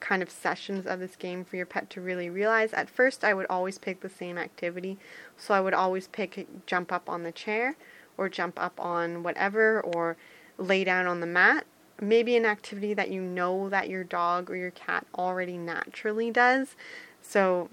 kind 0.00 0.20
of 0.20 0.28
sessions 0.28 0.84
of 0.84 0.98
this 0.98 1.14
game 1.14 1.44
for 1.44 1.54
your 1.54 1.64
pet 1.64 1.88
to 1.90 2.00
really 2.00 2.28
realize. 2.28 2.72
At 2.72 2.90
first, 2.90 3.22
I 3.22 3.34
would 3.34 3.46
always 3.48 3.78
pick 3.78 4.00
the 4.00 4.10
same 4.10 4.36
activity. 4.36 4.98
So 5.36 5.54
I 5.54 5.60
would 5.60 5.74
always 5.74 6.08
pick 6.08 6.44
jump 6.66 6.90
up 6.90 7.08
on 7.08 7.22
the 7.22 7.30
chair 7.30 7.76
or 8.18 8.28
jump 8.28 8.60
up 8.60 8.80
on 8.80 9.22
whatever 9.22 9.80
or 9.80 10.16
lay 10.58 10.82
down 10.82 11.06
on 11.06 11.20
the 11.20 11.26
mat. 11.26 11.66
Maybe 12.00 12.36
an 12.36 12.44
activity 12.44 12.94
that 12.94 13.10
you 13.10 13.22
know 13.22 13.68
that 13.68 13.88
your 13.88 14.04
dog 14.04 14.50
or 14.50 14.56
your 14.56 14.70
cat 14.70 15.06
already 15.14 15.56
naturally 15.56 16.30
does. 16.30 16.76
So 17.22 17.70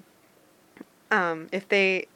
um, 1.11 1.49
if 1.51 1.67
they, 1.67 2.07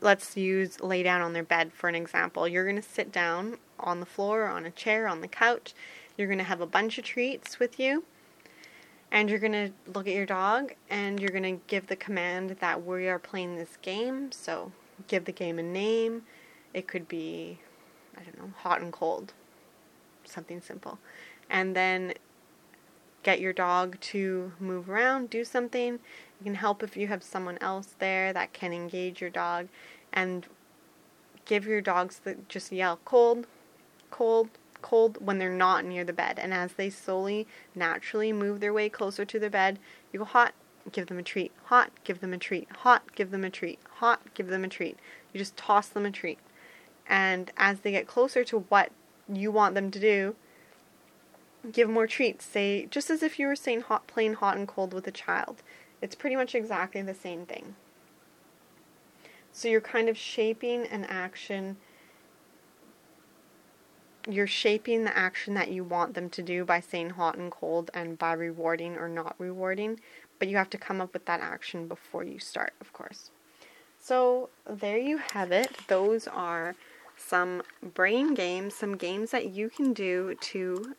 let's 0.00 0.36
use 0.36 0.80
lay 0.80 1.02
down 1.02 1.20
on 1.20 1.32
their 1.32 1.42
bed 1.42 1.72
for 1.72 1.88
an 1.88 1.94
example, 1.94 2.48
you're 2.48 2.64
going 2.64 2.76
to 2.76 2.82
sit 2.82 3.12
down 3.12 3.58
on 3.78 4.00
the 4.00 4.06
floor, 4.06 4.46
on 4.46 4.64
a 4.64 4.70
chair, 4.70 5.06
on 5.06 5.20
the 5.20 5.28
couch. 5.28 5.74
You're 6.16 6.28
going 6.28 6.38
to 6.38 6.44
have 6.44 6.62
a 6.62 6.66
bunch 6.66 6.96
of 6.96 7.04
treats 7.04 7.58
with 7.58 7.78
you 7.78 8.04
and 9.10 9.30
you're 9.30 9.38
going 9.38 9.52
to 9.52 9.70
look 9.94 10.06
at 10.06 10.14
your 10.14 10.26
dog 10.26 10.74
and 10.90 11.20
you're 11.20 11.30
going 11.30 11.42
to 11.58 11.62
give 11.66 11.86
the 11.86 11.96
command 11.96 12.56
that 12.60 12.84
we 12.84 13.08
are 13.08 13.18
playing 13.18 13.56
this 13.56 13.78
game. 13.82 14.32
So 14.32 14.72
give 15.06 15.24
the 15.24 15.32
game 15.32 15.58
a 15.58 15.62
name. 15.62 16.22
It 16.74 16.86
could 16.88 17.08
be, 17.08 17.60
I 18.16 18.22
don't 18.22 18.38
know, 18.38 18.52
hot 18.58 18.80
and 18.80 18.92
cold, 18.92 19.32
something 20.28 20.60
simple. 20.60 20.98
And 21.48 21.74
then 21.76 22.14
get 23.22 23.40
your 23.40 23.52
dog 23.52 23.98
to 24.00 24.52
move 24.60 24.88
around, 24.88 25.30
do 25.30 25.44
something. 25.44 25.94
You 25.94 26.44
can 26.44 26.54
help 26.54 26.82
if 26.82 26.96
you 26.96 27.08
have 27.08 27.22
someone 27.22 27.58
else 27.60 27.94
there 27.98 28.32
that 28.32 28.52
can 28.52 28.72
engage 28.72 29.20
your 29.20 29.30
dog 29.30 29.68
and 30.12 30.46
give 31.44 31.66
your 31.66 31.80
dogs 31.80 32.20
the 32.22 32.36
just 32.48 32.70
yell 32.70 33.00
cold, 33.04 33.46
cold, 34.10 34.50
cold 34.82 35.18
when 35.24 35.38
they're 35.38 35.50
not 35.50 35.84
near 35.84 36.04
the 36.04 36.12
bed. 36.12 36.38
And 36.38 36.54
as 36.54 36.74
they 36.74 36.90
slowly, 36.90 37.46
naturally 37.74 38.32
move 38.32 38.60
their 38.60 38.72
way 38.72 38.88
closer 38.88 39.24
to 39.24 39.38
the 39.38 39.50
bed, 39.50 39.78
you 40.12 40.20
go 40.20 40.24
hot, 40.24 40.54
give 40.92 41.06
them 41.06 41.18
a 41.18 41.22
treat, 41.22 41.52
hot, 41.64 41.90
give 42.04 42.20
them 42.20 42.32
a 42.32 42.38
treat, 42.38 42.68
hot, 42.78 43.14
give 43.14 43.30
them 43.30 43.44
a 43.44 43.50
treat, 43.50 43.78
hot, 43.94 44.20
give 44.34 44.48
them 44.48 44.64
a 44.64 44.68
treat. 44.68 44.98
You 45.32 45.38
just 45.38 45.56
toss 45.56 45.88
them 45.88 46.06
a 46.06 46.10
treat. 46.10 46.38
And 47.08 47.50
as 47.56 47.80
they 47.80 47.90
get 47.90 48.06
closer 48.06 48.44
to 48.44 48.60
what 48.60 48.92
you 49.32 49.50
want 49.50 49.74
them 49.74 49.90
to 49.90 50.00
do, 50.00 50.36
give 51.70 51.88
more 51.88 52.06
treats. 52.06 52.44
Say, 52.44 52.86
just 52.90 53.10
as 53.10 53.22
if 53.22 53.38
you 53.38 53.46
were 53.46 53.56
saying 53.56 53.82
hot, 53.82 54.06
playing 54.06 54.34
hot 54.34 54.56
and 54.56 54.68
cold 54.68 54.92
with 54.94 55.06
a 55.06 55.12
child. 55.12 55.62
It's 56.00 56.14
pretty 56.14 56.36
much 56.36 56.54
exactly 56.54 57.02
the 57.02 57.14
same 57.14 57.46
thing. 57.46 57.74
So 59.52 59.68
you're 59.68 59.80
kind 59.80 60.08
of 60.08 60.18
shaping 60.18 60.86
an 60.86 61.04
action 61.04 61.76
you're 64.28 64.46
shaping 64.46 65.04
the 65.04 65.16
action 65.16 65.54
that 65.54 65.70
you 65.70 65.84
want 65.84 66.14
them 66.14 66.28
to 66.30 66.42
do 66.42 66.64
by 66.64 66.80
saying 66.80 67.10
hot 67.10 67.36
and 67.36 67.50
cold 67.50 67.90
and 67.94 68.18
by 68.18 68.32
rewarding 68.32 68.96
or 68.96 69.08
not 69.08 69.36
rewarding, 69.38 70.00
but 70.38 70.48
you 70.48 70.56
have 70.56 70.70
to 70.70 70.78
come 70.78 71.00
up 71.00 71.12
with 71.12 71.24
that 71.26 71.40
action 71.40 71.86
before 71.86 72.24
you 72.24 72.38
start, 72.38 72.72
of 72.80 72.92
course. 72.92 73.30
So, 74.00 74.50
there 74.68 74.98
you 74.98 75.18
have 75.32 75.52
it. 75.52 75.70
Those 75.88 76.26
are 76.26 76.74
some 77.16 77.62
brain 77.94 78.34
games, 78.34 78.74
some 78.74 78.96
games 78.96 79.30
that 79.30 79.50
you 79.50 79.70
can 79.70 79.92
do 79.92 80.34
to 80.40 80.94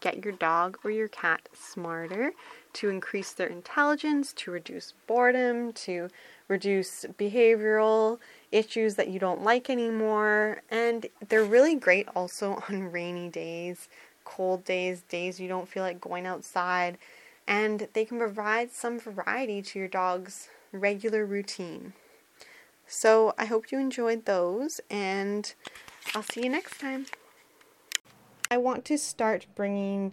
get 0.00 0.24
your 0.24 0.34
dog 0.34 0.78
or 0.84 0.90
your 0.90 1.08
cat 1.08 1.48
smarter, 1.52 2.32
to 2.74 2.88
increase 2.88 3.32
their 3.32 3.48
intelligence, 3.48 4.32
to 4.32 4.50
reduce 4.50 4.94
boredom, 5.06 5.72
to 5.72 6.08
reduce 6.48 7.04
behavioral 7.18 8.18
issues 8.52 8.94
that 8.94 9.08
you 9.08 9.18
don't 9.18 9.42
like 9.42 9.68
anymore. 9.68 10.62
And 10.70 11.06
they're 11.28 11.44
really 11.44 11.74
great 11.74 12.08
also 12.14 12.62
on 12.68 12.92
rainy 12.92 13.28
days, 13.28 13.88
cold 14.24 14.64
days, 14.64 15.02
days 15.02 15.40
you 15.40 15.48
don't 15.48 15.68
feel 15.68 15.82
like 15.82 16.00
going 16.00 16.26
outside. 16.26 16.98
And 17.48 17.88
they 17.94 18.04
can 18.04 18.18
provide 18.18 18.70
some 18.70 19.00
variety 19.00 19.60
to 19.62 19.78
your 19.78 19.88
dog's 19.88 20.48
regular 20.72 21.26
routine. 21.26 21.94
So 22.92 23.34
I 23.38 23.44
hope 23.44 23.70
you 23.70 23.78
enjoyed 23.78 24.24
those, 24.24 24.80
and 24.90 25.54
I'll 26.12 26.24
see 26.24 26.42
you 26.42 26.48
next 26.48 26.80
time. 26.80 27.06
I 28.50 28.56
want 28.56 28.84
to 28.86 28.98
start 28.98 29.46
bringing 29.54 30.12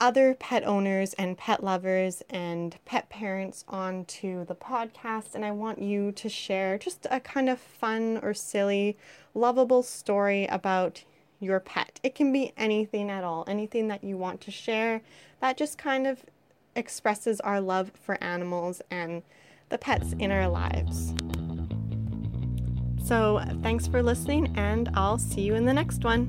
other 0.00 0.32
pet 0.34 0.66
owners 0.66 1.12
and 1.14 1.36
pet 1.36 1.62
lovers 1.62 2.22
and 2.30 2.78
pet 2.86 3.10
parents 3.10 3.62
onto 3.68 4.46
the 4.46 4.54
podcast, 4.54 5.34
and 5.34 5.44
I 5.44 5.50
want 5.50 5.82
you 5.82 6.12
to 6.12 6.30
share 6.30 6.78
just 6.78 7.06
a 7.10 7.20
kind 7.20 7.50
of 7.50 7.60
fun 7.60 8.18
or 8.22 8.32
silly, 8.32 8.96
lovable 9.34 9.82
story 9.82 10.46
about 10.46 11.04
your 11.40 11.60
pet. 11.60 12.00
It 12.02 12.14
can 12.14 12.32
be 12.32 12.54
anything 12.56 13.10
at 13.10 13.22
all, 13.22 13.44
anything 13.46 13.88
that 13.88 14.02
you 14.02 14.16
want 14.16 14.40
to 14.40 14.50
share 14.50 15.02
that 15.42 15.58
just 15.58 15.76
kind 15.76 16.06
of 16.06 16.24
expresses 16.74 17.38
our 17.40 17.60
love 17.60 17.92
for 18.02 18.16
animals 18.24 18.80
and 18.90 19.22
the 19.68 19.76
pets 19.76 20.14
in 20.18 20.30
our 20.30 20.48
lives. 20.48 21.12
So, 23.04 23.42
thanks 23.62 23.86
for 23.86 24.02
listening, 24.02 24.52
and 24.56 24.88
I'll 24.94 25.18
see 25.18 25.40
you 25.40 25.54
in 25.54 25.64
the 25.64 25.72
next 25.72 26.04
one. 26.04 26.28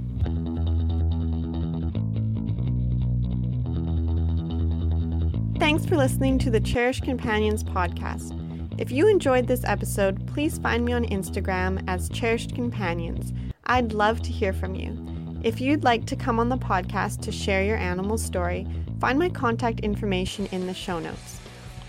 Thanks 5.60 5.86
for 5.86 5.96
listening 5.96 6.40
to 6.40 6.50
the 6.50 6.60
Cherished 6.60 7.04
Companions 7.04 7.64
podcast. 7.64 8.40
If 8.80 8.92
you 8.92 9.08
enjoyed 9.08 9.48
this 9.48 9.64
episode, 9.64 10.26
please 10.28 10.58
find 10.58 10.84
me 10.84 10.94
on 10.94 11.06
Instagram 11.06 11.84
as 11.88 12.10
Cherished 12.10 12.56
Companions. 12.56 13.32
I'd 13.66 13.94
love 13.94 14.22
to 14.24 14.32
hear 14.32 14.52
from 14.52 14.76
you. 14.76 14.98
If 15.44 15.62
you'd 15.62 15.84
like 15.84 16.06
to 16.08 16.16
come 16.16 16.40
on 16.40 16.50
the 16.50 16.58
podcast 16.58 17.22
to 17.22 17.32
share 17.32 17.64
your 17.64 17.78
animal 17.78 18.18
story, 18.18 18.68
find 19.00 19.20
my 19.20 19.30
contact 19.30 19.80
information 19.82 20.48
in 20.48 20.68
the 20.68 20.74
show 20.74 21.00
notes. 21.00 21.40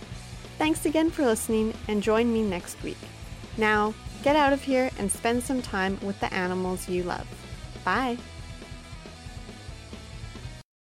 Thanks 0.57 0.85
again 0.85 1.09
for 1.09 1.25
listening, 1.25 1.73
and 1.87 2.03
join 2.03 2.33
me 2.33 2.41
next 2.41 2.83
week. 2.83 2.97
Now, 3.55 3.93
get 4.23 4.35
out 4.35 4.51
of 4.51 4.63
here 4.63 4.91
and 4.99 5.09
spend 5.09 5.43
some 5.43 5.61
time 5.61 5.99
with 6.01 6.19
the 6.19 6.33
animals 6.33 6.89
you 6.89 7.03
love. 7.03 7.25
Bye. 7.85 8.17